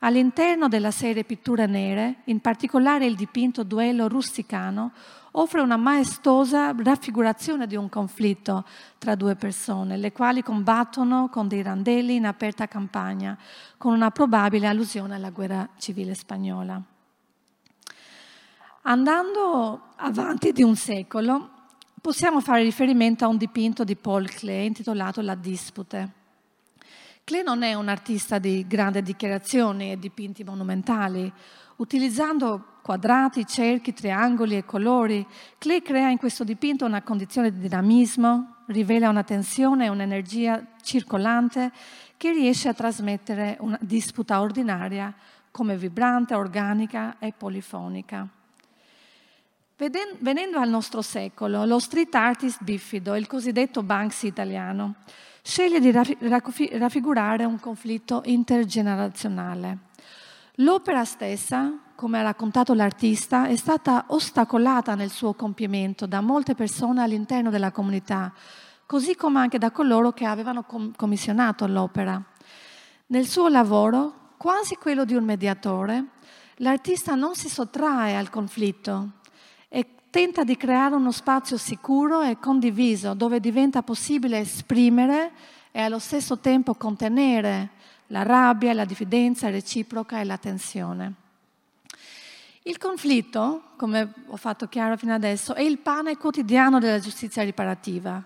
[0.00, 4.92] All'interno della serie Pitture nere, in particolare il dipinto Duello rusticano,
[5.38, 8.64] offre una maestosa raffigurazione di un conflitto
[8.98, 13.36] tra due persone, le quali combattono con dei randelli in aperta campagna,
[13.76, 16.80] con una probabile allusione alla guerra civile spagnola.
[18.82, 21.50] Andando avanti di un secolo,
[22.00, 26.12] possiamo fare riferimento a un dipinto di Paul Klee intitolato La dispute.
[27.24, 31.30] Klee non è un artista di grandi dichiarazioni e dipinti monumentali.
[31.76, 35.26] Utilizzando quadrati, cerchi, triangoli e colori,
[35.58, 41.70] Klee crea in questo dipinto una condizione di dinamismo, rivela una tensione e un'energia circolante
[42.16, 45.14] che riesce a trasmettere una disputa ordinaria
[45.50, 48.26] come vibrante, organica e polifonica.
[49.76, 54.94] Venendo al nostro secolo, lo street artist biffido, il cosiddetto Banksy italiano,
[55.42, 59.85] sceglie di raffigurare un conflitto intergenerazionale.
[60.60, 67.02] L'opera stessa, come ha raccontato l'artista, è stata ostacolata nel suo compimento da molte persone
[67.02, 68.32] all'interno della comunità,
[68.86, 70.64] così come anche da coloro che avevano
[70.96, 72.22] commissionato l'opera.
[73.08, 76.04] Nel suo lavoro, quasi quello di un mediatore,
[76.56, 79.10] l'artista non si sottrae al conflitto
[79.68, 85.32] e tenta di creare uno spazio sicuro e condiviso dove diventa possibile esprimere
[85.70, 87.72] e allo stesso tempo contenere
[88.08, 91.14] la rabbia, la diffidenza reciproca e la tensione.
[92.62, 98.22] Il conflitto, come ho fatto chiaro fino adesso, è il pane quotidiano della giustizia riparativa.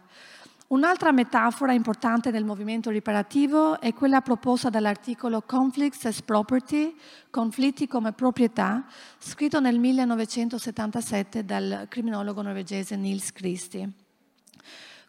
[0.68, 6.96] Un'altra metafora importante del movimento riparativo è quella proposta dall'articolo Conflicts as Property,
[7.28, 8.86] conflitti come proprietà,
[9.18, 13.90] scritto nel 1977 dal criminologo norvegese Nils Christie.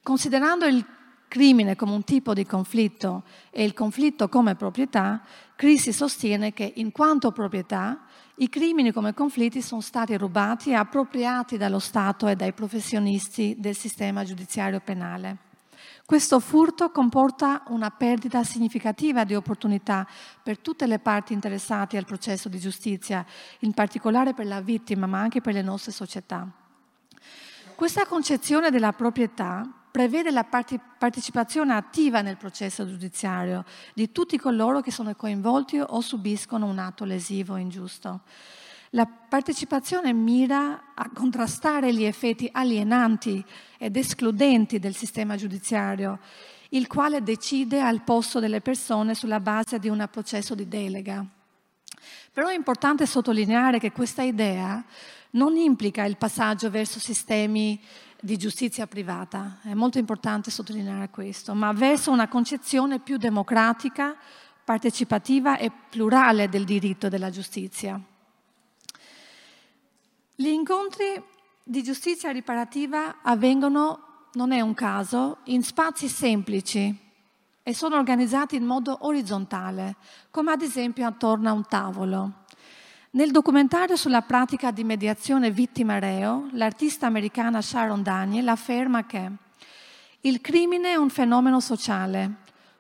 [0.02, 0.84] Considerando il
[1.32, 5.22] crimine come un tipo di conflitto e il conflitto come proprietà,
[5.56, 8.02] Christie sostiene che in quanto proprietà
[8.40, 13.78] i crimini come conflitti sono stati rubati e appropriati dallo Stato e dai professionisti del
[13.78, 15.38] sistema giudiziario penale.
[16.06, 20.06] Questo furto comporta una perdita significativa di opportunità
[20.44, 23.26] per tutte le parti interessate al processo di giustizia,
[23.60, 26.46] in particolare per la vittima, ma anche per le nostre società.
[27.74, 34.92] Questa concezione della proprietà prevede la partecipazione attiva nel processo giudiziario di tutti coloro che
[34.92, 38.22] sono coinvolti o subiscono un atto lesivo o ingiusto.
[38.92, 43.44] La partecipazione mira a contrastare gli effetti alienanti
[43.78, 46.20] ed escludenti del sistema giudiziario,
[46.70, 51.26] il quale decide al posto delle persone sulla base di un processo di delega.
[52.34, 54.84] Però è importante sottolineare che questa idea
[55.32, 57.80] non implica il passaggio verso sistemi
[58.22, 64.16] di giustizia privata, è molto importante sottolineare questo, ma verso una concezione più democratica,
[64.64, 68.00] partecipativa e plurale del diritto della giustizia.
[70.36, 71.22] Gli incontri
[71.64, 76.96] di giustizia riparativa avvengono, non è un caso, in spazi semplici
[77.64, 79.96] e sono organizzati in modo orizzontale,
[80.30, 82.41] come ad esempio attorno a un tavolo.
[83.14, 89.30] Nel documentario sulla pratica di mediazione vittima-reo, l'artista americana Sharon Daniel afferma che
[90.22, 92.36] il crimine è un fenomeno sociale.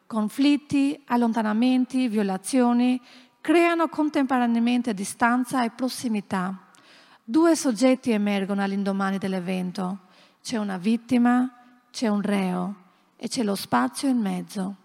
[0.08, 3.00] Conflitti, allontanamenti, violazioni
[3.41, 6.70] creano contemporaneamente distanza e prossimità
[7.24, 10.00] Due soggetti emergono all'indomani dell'evento.
[10.41, 11.50] C'è una vittima,
[11.89, 12.76] c'è un reo
[13.15, 14.76] e c'è lo spazio in mezzo.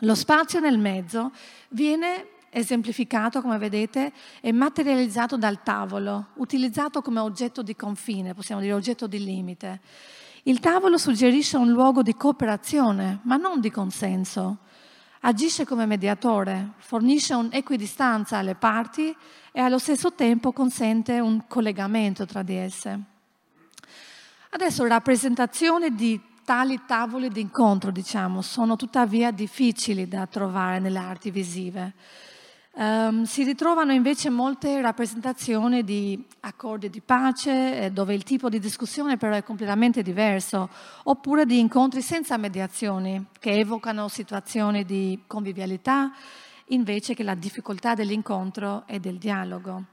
[0.00, 1.32] Lo spazio nel mezzo
[1.68, 8.72] viene esemplificato, come vedete, e materializzato dal tavolo, utilizzato come oggetto di confine, possiamo dire
[8.72, 9.80] oggetto di limite.
[10.44, 14.58] Il tavolo suggerisce un luogo di cooperazione, ma non di consenso.
[15.20, 19.14] Agisce come mediatore, fornisce un'equidistanza alle parti
[19.52, 23.00] e allo stesso tempo consente un collegamento tra di esse.
[24.50, 31.30] Adesso rappresentazioni di tali tavoli di incontro, diciamo, sono tuttavia difficili da trovare nelle arti
[31.30, 31.94] visive.
[32.76, 38.58] Um, si ritrovano invece molte rappresentazioni di accordi di pace, eh, dove il tipo di
[38.58, 40.68] discussione però è completamente diverso,
[41.04, 46.10] oppure di incontri senza mediazioni, che evocano situazioni di convivialità,
[46.68, 49.84] invece che la difficoltà dell'incontro e del dialogo.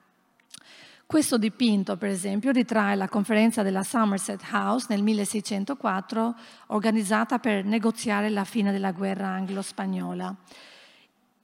[1.05, 6.35] Questo dipinto, per esempio, ritrae la conferenza della Somerset House nel 1604,
[6.67, 10.35] organizzata per negoziare la fine della guerra anglo-spagnola.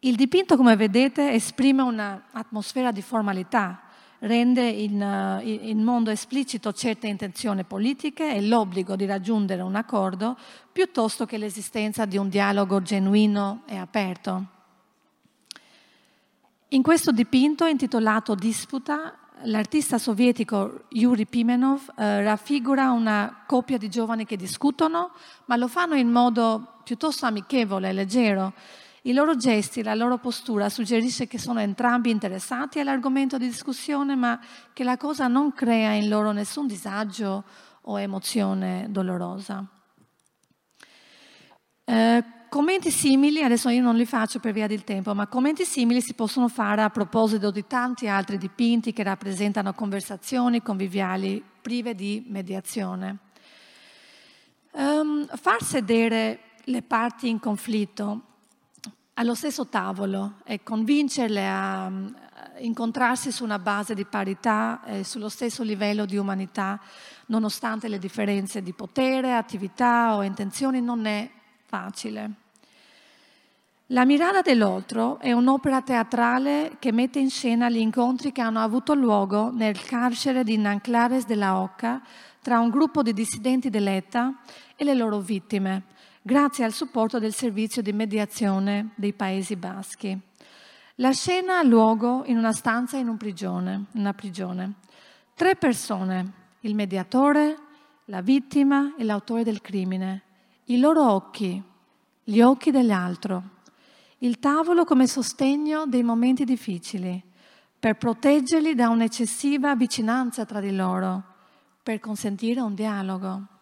[0.01, 3.81] Il dipinto, come vedete, esprime un'atmosfera di formalità,
[4.19, 10.37] rende in, in, modo esplicito certe intenzioni politiche e l'obbligo di raggiungere un accordo,
[10.71, 14.45] piuttosto che l'esistenza di un dialogo genuino e aperto.
[16.69, 24.25] In questo dipinto, intitolato Disputa, l'artista sovietico Yuri Pimenov eh, raffigura una coppia di giovani
[24.25, 25.11] che discutono,
[25.45, 28.53] ma lo fanno in modo piuttosto amichevole e leggero.
[29.07, 34.37] I loro gesti, la loro postura suggerisce che sono entrambi interessati all'argomento di discussione, ma
[34.73, 37.45] che la cosa non crea in loro nessun disagio
[37.83, 39.65] o emozione dolorosa.
[41.85, 46.01] Eh, commenti simili, adesso io non li faccio per via del tempo, ma commenti simili
[46.01, 52.25] si possono fare a proposito di tanti altri dipinti che rappresentano conversazioni conviviali prive di
[52.27, 53.19] mediazione.
[54.71, 58.26] Um, far sedere le parti in conflitto
[59.19, 61.91] allo stesso tavolo e convincerle a
[62.59, 66.79] incontrarsi su una base di parità e sullo stesso livello di umanità,
[67.27, 71.29] nonostante le differenze di potere, attività o intenzioni, non è
[71.65, 72.31] facile.
[73.87, 78.93] La mirada dell'altro è un'opera teatrale che mette in scena gli incontri che hanno avuto
[78.93, 82.01] luogo nel carcere di Nanclares de la Oca
[82.41, 84.41] tra un gruppo di dissidenti dell'ETA
[84.75, 85.83] e le loro vittime,
[86.27, 90.19] grazie al supporto del servizio di mediazione dei Paesi Baschi.
[90.95, 94.73] La scena ha luogo in una stanza in un prigione, una prigione.
[95.33, 97.55] Tre persone, il mediatore,
[98.07, 100.23] la vittima e l'autore del crimine,
[100.65, 101.63] i loro occhi,
[102.25, 103.43] gli occhi dell'altro,
[104.17, 107.23] il tavolo come sostegno dei momenti difficili,
[107.79, 111.23] per proteggerli da un'eccessiva vicinanza tra di loro,
[111.81, 113.56] per consentire un dialogo.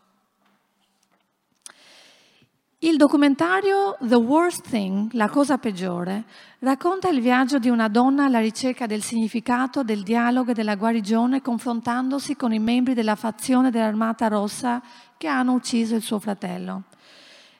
[2.79, 6.25] Il documentario The Worst Thing, la cosa peggiore,
[6.59, 11.41] racconta il viaggio di una donna alla ricerca del significato del dialogo e della guarigione
[11.41, 14.83] confrontandosi con i membri della fazione dell'Armata Rossa
[15.15, 16.83] che hanno ucciso il suo fratello.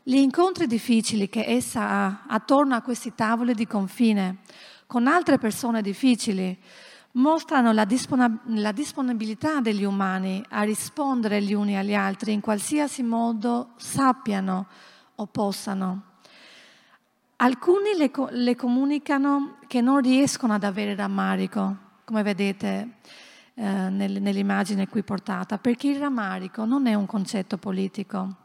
[0.04, 4.40] Gli incontri difficili che essa ha attorno a questi tavoli di confine
[4.86, 6.56] con altre persone difficili
[7.12, 14.68] mostrano la, disponibilità degli umani a rispondere gli uni agli altri in qualsiasi modo sappiano
[15.16, 16.02] o possano.
[17.38, 22.98] Alcuni le, le comunicano che non riescono ad avere rammarico, come vedete
[23.54, 28.44] eh, nell'immagine qui portata, perché il rammarico non è un concetto politico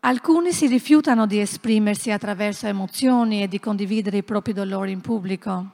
[0.00, 5.72] Alcuni si rifiutano di esprimersi attraverso emozioni e di condividere i propri dolori in pubblico.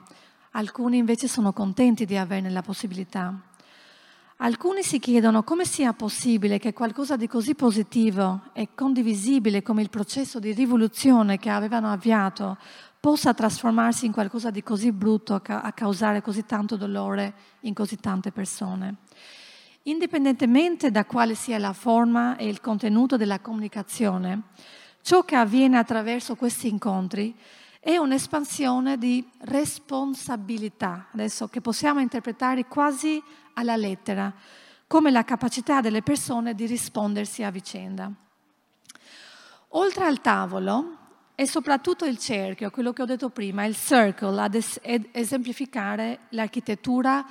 [0.52, 3.32] alcuni invece sono contenti di averne la possibilità.
[4.44, 9.88] Alcuni si chiedono come sia possibile che qualcosa di così positivo e condivisibile come il
[9.88, 12.58] processo di rivoluzione che avevano avviato
[13.00, 18.32] possa trasformarsi in qualcosa di così brutto a causare così tanto dolore in così tante
[18.32, 18.96] persone.
[19.84, 24.42] Indipendentemente da quale sia la forma e il contenuto della comunicazione,
[25.00, 27.34] ciò che avviene attraverso questi incontri
[27.80, 33.22] è un'espansione di responsabilità, adesso che possiamo interpretare quasi
[33.54, 34.32] alla lettera,
[34.86, 38.10] come la capacità delle persone di rispondersi a vicenda.
[39.70, 40.98] Oltre al tavolo,
[41.34, 44.62] è soprattutto il cerchio, quello che ho detto prima, il circle, ad
[45.10, 47.26] esemplificare l'architettura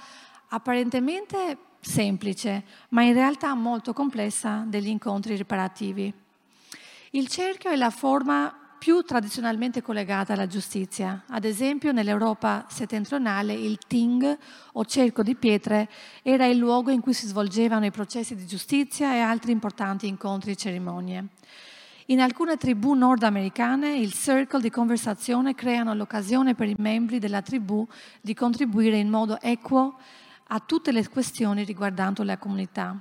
[0.49, 6.13] apparentemente semplice, ma in realtà molto complessa degli incontri riparativi.
[7.11, 11.23] Il cerchio è la forma più tradizionalmente collegata alla giustizia.
[11.27, 14.38] Ad esempio nell'Europa settentrionale il Ting
[14.73, 15.88] o cerco di pietre
[16.21, 20.51] era il luogo in cui si svolgevano i processi di giustizia e altri importanti incontri
[20.51, 21.27] e cerimonie.
[22.07, 27.88] In alcune tribù nordamericane il circle di conversazione creano l'occasione per i membri della tribù
[28.19, 29.97] di contribuire in modo equo
[30.47, 32.99] a tutte le questioni riguardanti la comunità.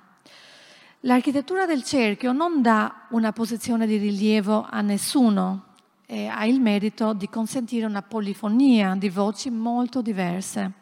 [1.00, 5.70] L'architettura del cerchio non dà una posizione di rilievo a nessuno
[6.12, 10.72] e ha il merito di consentire una polifonia di voci molto diverse.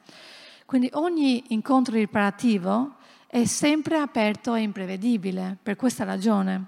[0.67, 2.97] Quindi ogni incontro riparativo
[3.29, 6.65] è sempre aperto e imprevedibile per questa ragione.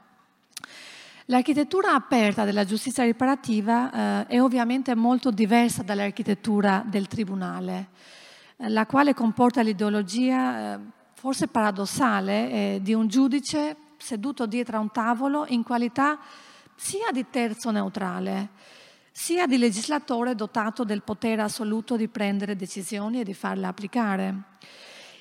[1.24, 7.88] L'architettura aperta della giustizia riparativa eh, è ovviamente molto diversa dall'architettura del tribunale,
[8.58, 10.78] eh, la quale comporta l'ideologia eh,
[11.14, 16.16] forse paradossale eh, di un giudice seduto dietro a un tavolo in qualità
[16.82, 18.48] sia di terzo neutrale,
[19.12, 24.34] sia di legislatore dotato del potere assoluto di prendere decisioni e di farle applicare.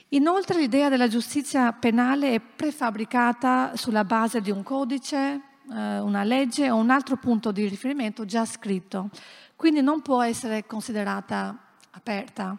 [0.10, 5.42] Inoltre l'idea della giustizia penale è prefabbricata sulla base di un codice,
[5.72, 9.12] eh, una legge o un altro punto di riferimento già scritto,
[9.56, 11.56] quindi non può essere considerata
[11.92, 12.58] aperta.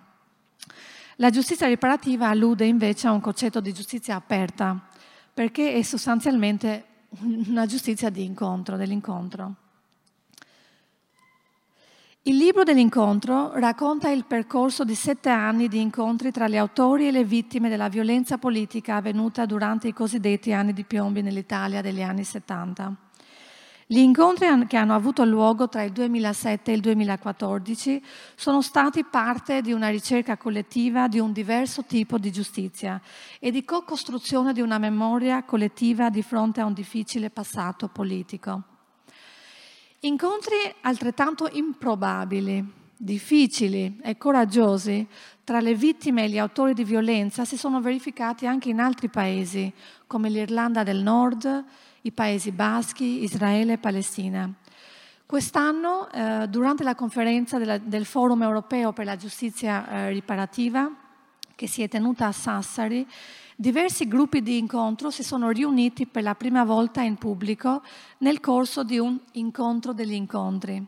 [1.17, 4.81] La giustizia riparativa allude invece a un concetto di giustizia aperta,
[5.35, 6.87] perché è sostanzialmente
[7.21, 9.55] una giustizia di incontro, dell'incontro.
[12.25, 17.11] Il libro dell'incontro racconta il percorso di sette anni di incontri tra gli autori e
[17.11, 22.23] le vittime della violenza politica avvenuta durante i cosiddetti anni di piombi nell'Italia degli anni
[22.23, 22.95] 70.
[23.93, 28.03] Gli incontri che hanno avuto luogo tra il 2007 e il 2014
[28.35, 32.99] sono stati parte di una ricerca collettiva di un diverso tipo di giustizia
[33.39, 38.63] e di co-costruzione di una memoria collettiva di fronte a un difficile passato politico.
[40.01, 42.65] Incontri altrettanto improbabili,
[42.97, 45.07] difficili e coraggiosi
[45.45, 49.71] tra le vittime e gli autori di violenza si sono verificati anche in altri paesi,
[50.07, 51.65] come l'Irlanda del Nord,
[52.03, 54.53] i Paesi Baschi, Israele e Palestina.
[55.25, 60.91] Quest'anno, eh, durante la conferenza della, del Forum europeo per la giustizia eh, riparativa,
[61.55, 63.07] che si è tenuta a Sassari,
[63.57, 67.83] diversi gruppi di incontro si sono riuniti per la prima volta in pubblico
[68.19, 70.85] nel corso di un incontro degli incontri.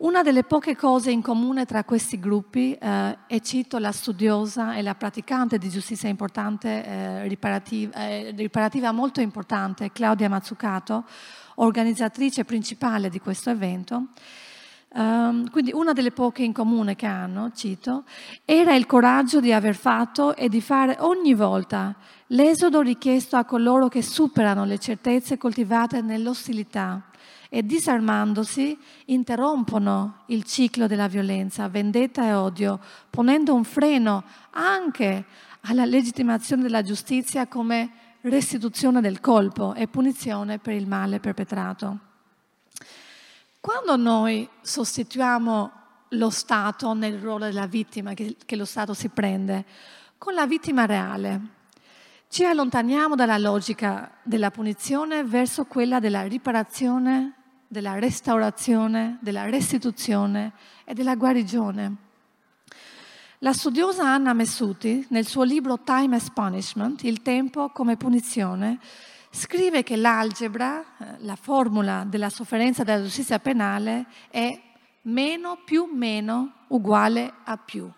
[0.00, 4.80] Una delle poche cose in comune tra questi gruppi, eh, e cito la studiosa e
[4.80, 11.04] la praticante di giustizia importante, eh, riparativa, eh, riparativa, molto importante, Claudia Mazzucato,
[11.56, 14.06] organizzatrice principale di questo evento,
[14.92, 18.02] Um, quindi una delle poche in comune che hanno, cito,
[18.44, 21.94] era il coraggio di aver fatto e di fare ogni volta
[22.26, 27.09] l'esodo richiesto a coloro che superano le certezze coltivate nell'ostilità
[27.50, 32.80] e disarmandosi interrompono il ciclo della violenza, vendetta e odio,
[33.10, 34.22] ponendo un freno
[34.52, 35.24] anche
[35.62, 37.90] alla legittimazione della giustizia come
[38.22, 41.98] restituzione del colpo e punizione per il male perpetrato.
[43.60, 45.72] Quando noi sostituiamo
[46.10, 49.64] lo Stato nel ruolo della vittima che, lo Stato si prende
[50.18, 51.58] con la vittima reale,
[52.28, 57.39] ci allontaniamo dalla logica della punizione verso quella della riparazione,
[57.70, 60.54] della restaurazione, della restituzione
[60.84, 61.94] e della guarigione.
[63.38, 68.80] La studiosa Anna Messuti, nel suo libro Time as Punishment, Il tempo come punizione,
[69.30, 74.60] scrive che l'algebra, eh, la formula della sofferenza della giustizia penale è
[75.02, 77.88] meno più meno uguale a più.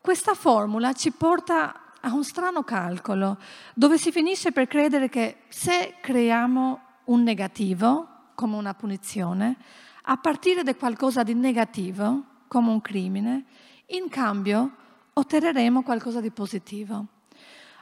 [0.00, 3.36] Questa formula ci porta a un strano calcolo,
[3.74, 9.56] dove si finisce per credere che se creiamo un negativo, come una punizione,
[10.02, 13.44] a partire da qualcosa di negativo, come un crimine,
[13.90, 14.70] In cambio
[15.12, 17.06] otterremo qualcosa di positivo.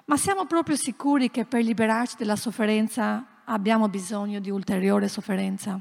[0.04, 5.80] Ma siamo proprio sicuri che per liberarci dalla sofferenza abbiamo bisogno di ulteriore sofferenza?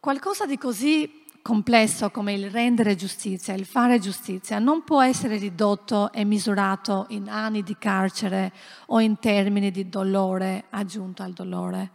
[0.00, 6.10] Qualcosa di così complesso come il rendere giustizia, il fare giustizia, non può essere ridotto
[6.12, 8.52] e misurato in anni di carcere
[8.86, 11.90] o in termini di dolore aggiunto al dolore.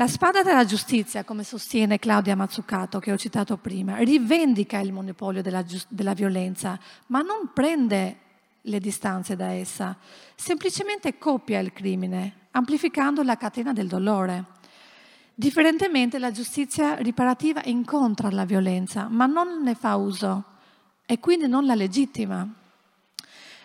[0.00, 5.42] La spada della giustizia, come sostiene Claudia Mazzucato, che ho citato prima, rivendica il monopolio
[5.42, 8.16] della, della violenza, ma non prende
[8.62, 9.94] le distanze da essa,
[10.34, 14.44] semplicemente copia il crimine, amplificando la catena del dolore.
[15.34, 20.44] Differentemente la giustizia riparativa incontra la violenza, ma non ne fa uso
[21.04, 22.48] e quindi non la legittima.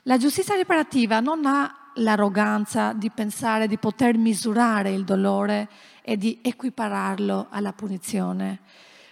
[0.02, 5.70] La giustizia riparativa non ha l'arroganza di pensare di poter misurare il dolore
[6.02, 8.60] e di equipararlo alla punizione.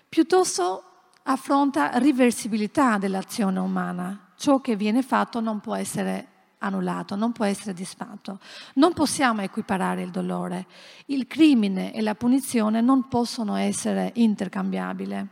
[0.10, 0.84] Piuttosto
[1.24, 4.32] affronta riversibilità dell'azione umana.
[4.36, 6.28] Ciò che viene fatto non può essere
[6.60, 8.40] annullato, non può essere disfatto.
[8.76, 10.66] Non possiamo equiparare il dolore.
[11.08, 15.28] Il crimine e la punizione non possono essere intercambiabili.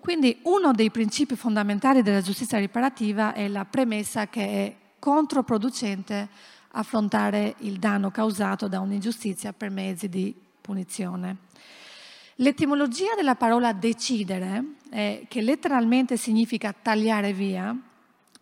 [0.00, 6.28] Quindi uno dei principi fondamentali della giustizia riparativa è la premessa che è controproducente
[6.72, 11.36] affrontare il danno causato da un'ingiustizia per mezzi di punizione.
[12.36, 17.76] L'etimologia della parola decidere, eh, che letteralmente significa tagliare via,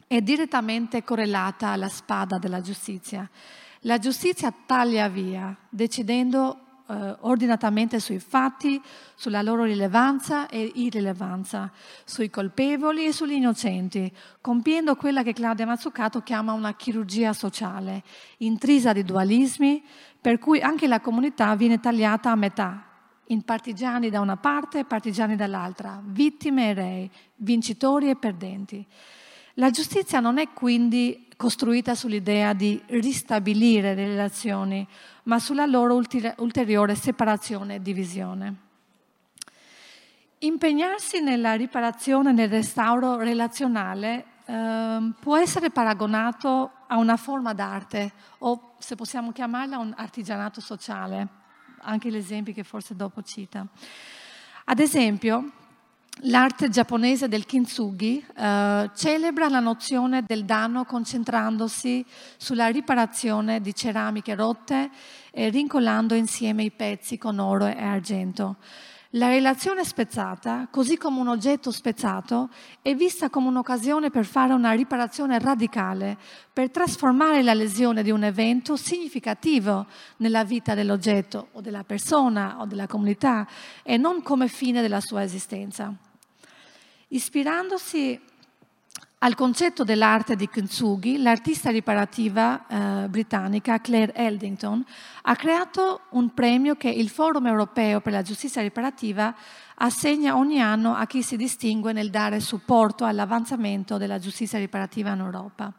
[0.06, 3.28] è direttamente correlata alla spada della giustizia.
[3.80, 8.80] La giustizia taglia via, decidendo eh, ordinatamente sui fatti,
[9.14, 11.70] sulla loro rilevanza e irrilevanza,
[12.04, 18.02] sui colpevoli e sugli innocenti, compiendo quella che Claudia Mazzucato chiama una chirurgia sociale,
[18.38, 19.82] intrisa di dualismi,
[20.20, 22.84] per cui anche la comunità viene tagliata a metà,
[23.28, 28.86] in partigiani da una parte e partigiani dall'altra, vittime e re, vincitori e perdenti.
[29.54, 34.86] La giustizia non è quindi costruita sull'idea di ristabilire le relazioni,
[35.26, 38.56] ma sulla loro ulteriore separazione e divisione.
[40.38, 48.12] Impegnarsi nella riparazione e nel restauro relazionale eh, può essere paragonato a una forma d'arte
[48.38, 51.26] o, se possiamo chiamarla, un artigianato sociale,
[51.80, 53.66] anche gli esempi che forse dopo cita.
[54.66, 55.50] Ad esempio,
[56.20, 62.02] L'arte giapponese del kintsugi eh, celebra la nozione del danno concentrandosi
[62.38, 64.88] sulla riparazione di ceramiche rotte
[65.30, 68.56] e rincolando insieme i pezzi con oro e argento.
[69.10, 72.50] La relazione spezzata, così come un oggetto spezzato,
[72.82, 76.18] è vista come un'occasione per fare una riparazione radicale,
[76.52, 79.86] per trasformare la lesione di un evento significativo
[80.16, 83.46] nella vita dell'oggetto o della persona o della comunità
[83.84, 85.94] e non come fine della sua esistenza.
[87.08, 88.20] Ispirandosi
[89.18, 94.84] al concetto dell'arte di Kintsugi, l'artista riparativa eh, britannica Claire Eldington
[95.22, 99.34] ha creato un premio che il Forum europeo per la giustizia riparativa
[99.76, 105.20] assegna ogni anno a chi si distingue nel dare supporto all'avanzamento della giustizia riparativa in
[105.20, 105.72] Europa.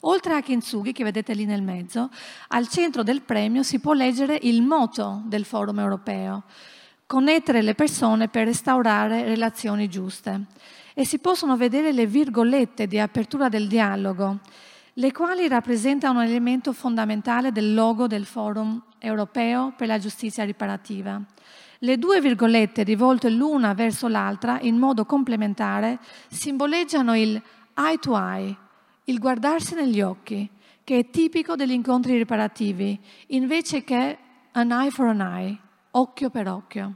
[0.00, 2.10] Oltre a Kintsugi, che vedete lì nel mezzo,
[2.48, 6.42] al centro del premio si può leggere il motto del Forum europeo,
[7.06, 10.44] connettere le persone per restaurare relazioni giuste.
[10.98, 14.38] E si possono vedere le virgolette di apertura del dialogo,
[14.94, 21.20] le quali rappresentano un elemento fondamentale del logo del Forum europeo per la giustizia riparativa.
[21.80, 27.42] Le due virgolette rivolte l'una verso l'altra in modo complementare simboleggiano il
[27.74, 28.56] eye to eye,
[29.04, 30.48] il guardarsi negli occhi,
[30.82, 34.18] che è tipico degli incontri riparativi, invece che
[34.52, 35.58] an eye for an eye,
[35.90, 36.94] occhio per occhio.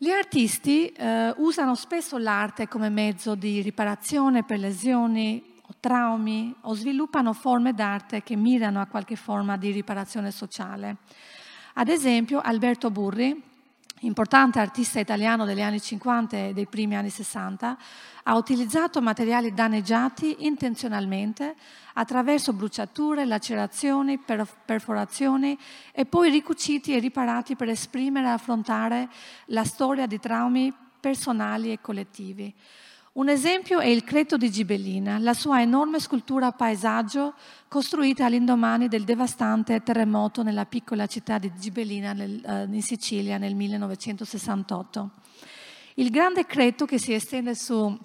[0.00, 6.74] Gli artisti eh, usano spesso l'arte come mezzo di riparazione per lesioni o traumi o
[6.74, 10.98] sviluppano forme d'arte che mirano a qualche forma di riparazione sociale.
[11.74, 13.42] Ad esempio, Alberto Burri,
[14.00, 17.76] importante artista italiano degli anni 50 e dei primi anni 60,
[18.24, 21.56] ha utilizzato materiali danneggiati intenzionalmente
[21.94, 25.58] attraverso bruciature, lacerazioni, perforazioni
[25.92, 29.08] e poi ricuciti e riparati per esprimere e affrontare
[29.46, 32.54] la storia di traumi personali e collettivi.
[33.18, 37.34] Un esempio è il Creto di Gibellina, la sua enorme scultura paesaggio
[37.66, 43.56] costruita all'indomani del devastante terremoto nella piccola città di Gibellina nel, uh, in Sicilia nel
[43.56, 45.10] 1968.
[45.94, 47.98] Il grande Creto che si estende su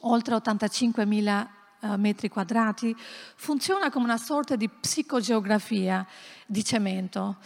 [0.00, 1.46] oltre 85.000
[1.78, 2.92] uh, metri quadrati
[3.36, 6.04] funziona come una sorta di psicogeografia
[6.46, 7.36] di cemento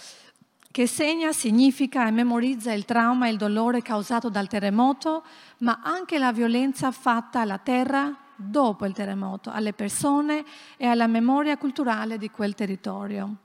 [0.72, 5.22] che segna, significa e memorizza il trauma e il dolore causato dal terremoto,
[5.58, 10.44] ma anche la violenza fatta alla terra dopo il terremoto, alle persone
[10.78, 13.36] e alla memoria culturale di quel territorio.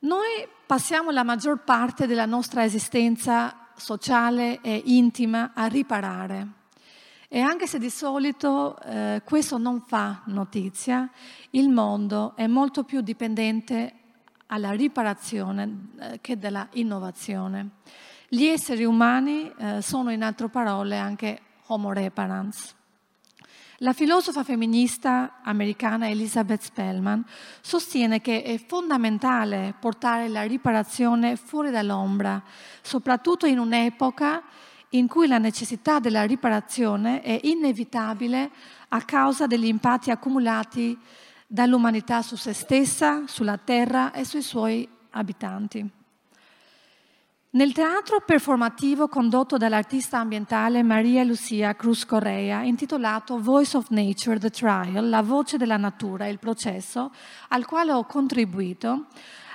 [0.00, 6.48] Noi passiamo la maggior parte della nostra esistenza sociale e intima a riparare.
[7.28, 11.08] E anche se di solito eh, questo non fa notizia,
[11.50, 14.01] il mondo è molto più dipendente
[14.52, 17.70] alla riparazione eh, che dalla innovazione.
[18.28, 22.74] Gli esseri umani eh, sono in altre parole anche homo reparans.
[23.78, 27.24] La filosofa femminista americana Elizabeth Spellman
[27.60, 32.40] sostiene che è fondamentale portare la riparazione fuori dall'ombra,
[32.80, 34.42] soprattutto in un'epoca
[34.90, 38.50] in cui la necessità della riparazione è inevitabile
[38.88, 40.96] a causa degli impatti accumulati
[41.52, 45.86] dall'umanità su se stessa, sulla terra e sui suoi abitanti.
[47.50, 54.48] Nel teatro performativo condotto dall'artista ambientale Maria Lucia Cruz Correa, intitolato Voice of Nature, The
[54.48, 57.12] Trial, la voce della natura, il processo,
[57.48, 59.08] al quale ho contribuito,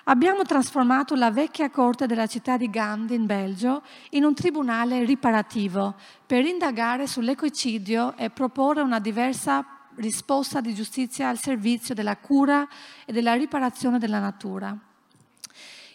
[0.03, 3.81] abbiamo trasformato la vecchia corte della città di Gand in Belgio
[4.11, 5.95] in un tribunale riparativo
[6.27, 12.67] per indagare sull'ecocidio e proporre una diversa risposta di giustizia al servizio della cura
[13.05, 14.77] e della riparazione della natura.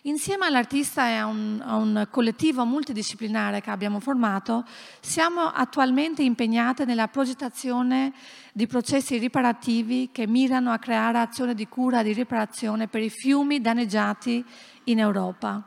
[0.07, 4.65] Insieme all'artista e a un, a un, collettivo multidisciplinare che abbiamo formato,
[5.01, 8.13] siamo attualmente impegnate nella progettazione
[8.53, 13.11] di processi riparativi che mirano a creare azioni di cura e di riparazione per i
[13.11, 14.45] fiumi danneggiati
[14.85, 15.63] in Europa.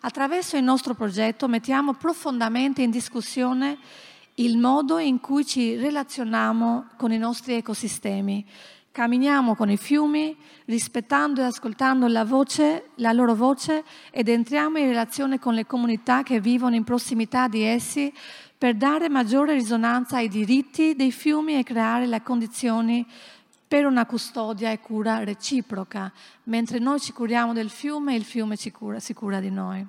[0.00, 3.78] Attraverso il nostro progetto mettiamo profondamente in discussione
[4.38, 8.46] il modo in cui ci relazioniamo con i nostri ecosistemi.
[8.92, 10.36] Camminiamo con i fiumi,
[10.66, 16.22] rispettando e ascoltando la, voce, la loro voce ed entriamo in relazione con le comunità
[16.22, 18.12] che vivono in prossimità di essi
[18.56, 23.06] per dare maggiore risonanza ai diritti dei fiumi e creare le condizioni
[23.66, 26.12] per una custodia e cura reciproca,
[26.44, 29.84] mentre noi ci curiamo del fiume il fiume cura, si cura di noi.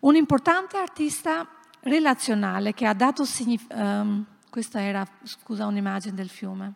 [0.00, 1.48] Un importante artista
[1.86, 3.80] relazionale che ha dato significato...
[3.80, 4.26] Um, ehm,
[4.56, 6.72] questa era, scusa, un'immagine del fiume.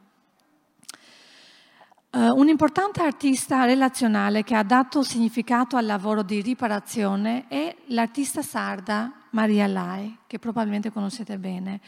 [2.10, 8.42] Uh, un importante artista relazionale che ha dato significato al lavoro di riparazione è l'artista
[8.42, 11.80] sarda Maria Lai, che probabilmente conoscete bene.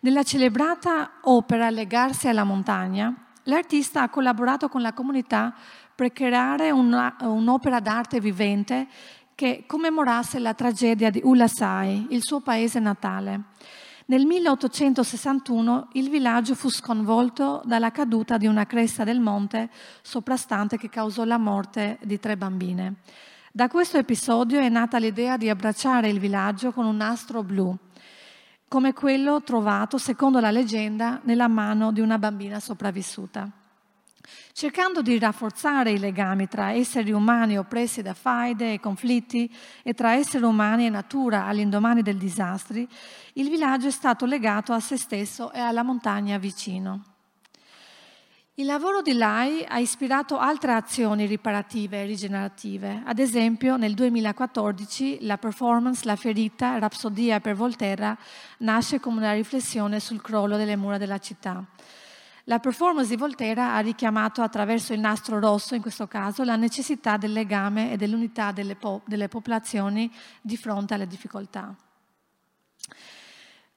[0.00, 3.12] Nella celebrata opera Legarsi alla montagna,
[3.44, 5.52] l'artista ha collaborato con la comunità
[5.92, 8.86] per creare una, un'opera d'arte vivente
[9.34, 13.40] che commemorasse la tragedia di Ulasai, il suo paese natale.
[14.06, 19.70] Nel 1861 il villaggio fu sconvolto dalla caduta di una cresta del monte
[20.02, 22.96] soprastante che causò la morte di tre bambine.
[23.52, 27.76] Da questo episodio è nata l'idea di abbracciare il villaggio con un nastro blu,
[28.66, 33.61] come quello trovato, secondo la leggenda, nella mano di una bambina sopravvissuta
[34.52, 40.14] cercando di rafforzare i legami tra esseri umani oppressi da faide e conflitti e tra
[40.14, 42.86] esseri umani e natura all'indomani del disastri,
[43.34, 47.04] il villaggio è stato legato a se stesso e alla montagna vicino.
[48.56, 53.02] Il lavoro di Lai ha ispirato altre azioni riparative e rigenerative.
[53.06, 58.14] Ad esempio, nel 2014 la performance La ferita, Rapsodia per Volterra
[58.58, 61.64] nasce come una riflessione sul crollo delle mura della città.
[62.44, 67.16] La performance di Volterra ha richiamato attraverso il nastro rosso, in questo caso, la necessità
[67.16, 71.74] del legame e dell'unità delle, po- delle popolazioni di fronte alle difficoltà.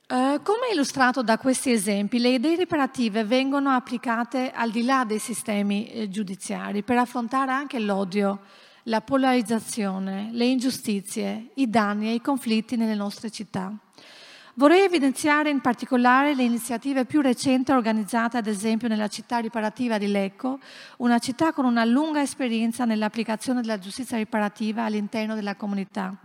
[0.08, 5.18] Uh, come illustrato da questi esempi, le idee riparative vengono applicate al di là dei
[5.18, 8.42] sistemi eh, giudiziari per affrontare anche l'odio,
[8.84, 13.74] la polarizzazione, le ingiustizie, i danni e i conflitti nelle nostre città.
[14.58, 20.08] Vorrei evidenziare in particolare le iniziative più recenti organizzate ad esempio nella città riparativa di
[20.08, 20.60] Lecco,
[21.00, 26.16] una città con una lunga esperienza nell'applicazione della giustizia riparativa all'interno della comunità.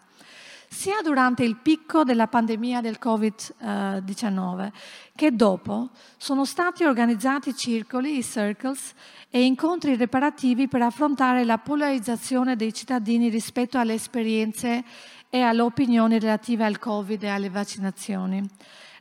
[0.69, 4.71] Sia durante il picco della pandemia del Covid-19
[5.17, 8.95] che dopo sono stati organizzati circoli, i circles,
[9.29, 14.85] e incontri riparativi per affrontare la polarizzazione dei cittadini rispetto alle esperienze
[15.31, 18.47] e alle opinioni relative al Covid e alle vaccinazioni.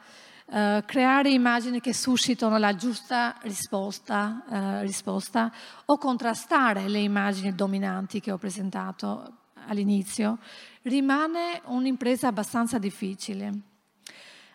[0.48, 5.50] eh, creare immagini che suscitano la giusta risposta, eh, risposta,
[5.86, 10.38] o contrastare le immagini dominanti che ho presentato all'inizio,
[10.82, 13.52] rimane un'impresa abbastanza difficile.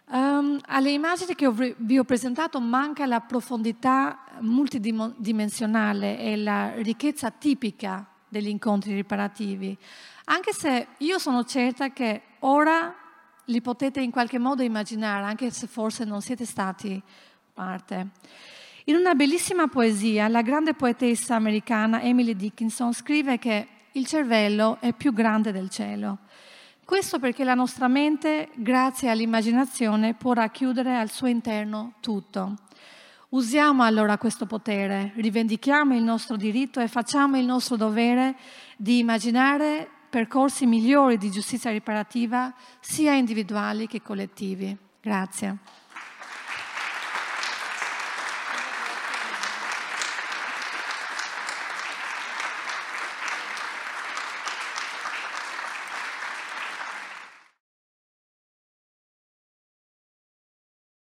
[0.06, 8.12] Um, alle immagini che vi ho presentato manca la profondità multidimensionale e la ricchezza tipica
[8.28, 9.78] degli incontri riparativi,
[10.26, 12.94] anche se io sono certa che ora
[13.46, 17.02] li potete in qualche modo immaginare, anche se forse non siete stati
[17.54, 18.08] parte.
[18.86, 24.94] In una bellissima poesia, la grande poetessa americana Emily Dickinson scrive che il cervello è
[24.94, 26.20] più grande del cielo.
[26.86, 32.56] Questo perché la nostra mente, grazie all'immaginazione, può racchiudere al suo interno tutto.
[33.30, 38.38] Usiamo allora questo potere, rivendichiamo il nostro diritto e facciamo il nostro dovere
[38.78, 44.76] di immaginare percorsi migliori di giustizia riparativa sia individuali che collettivi.
[45.02, 45.58] Grazie.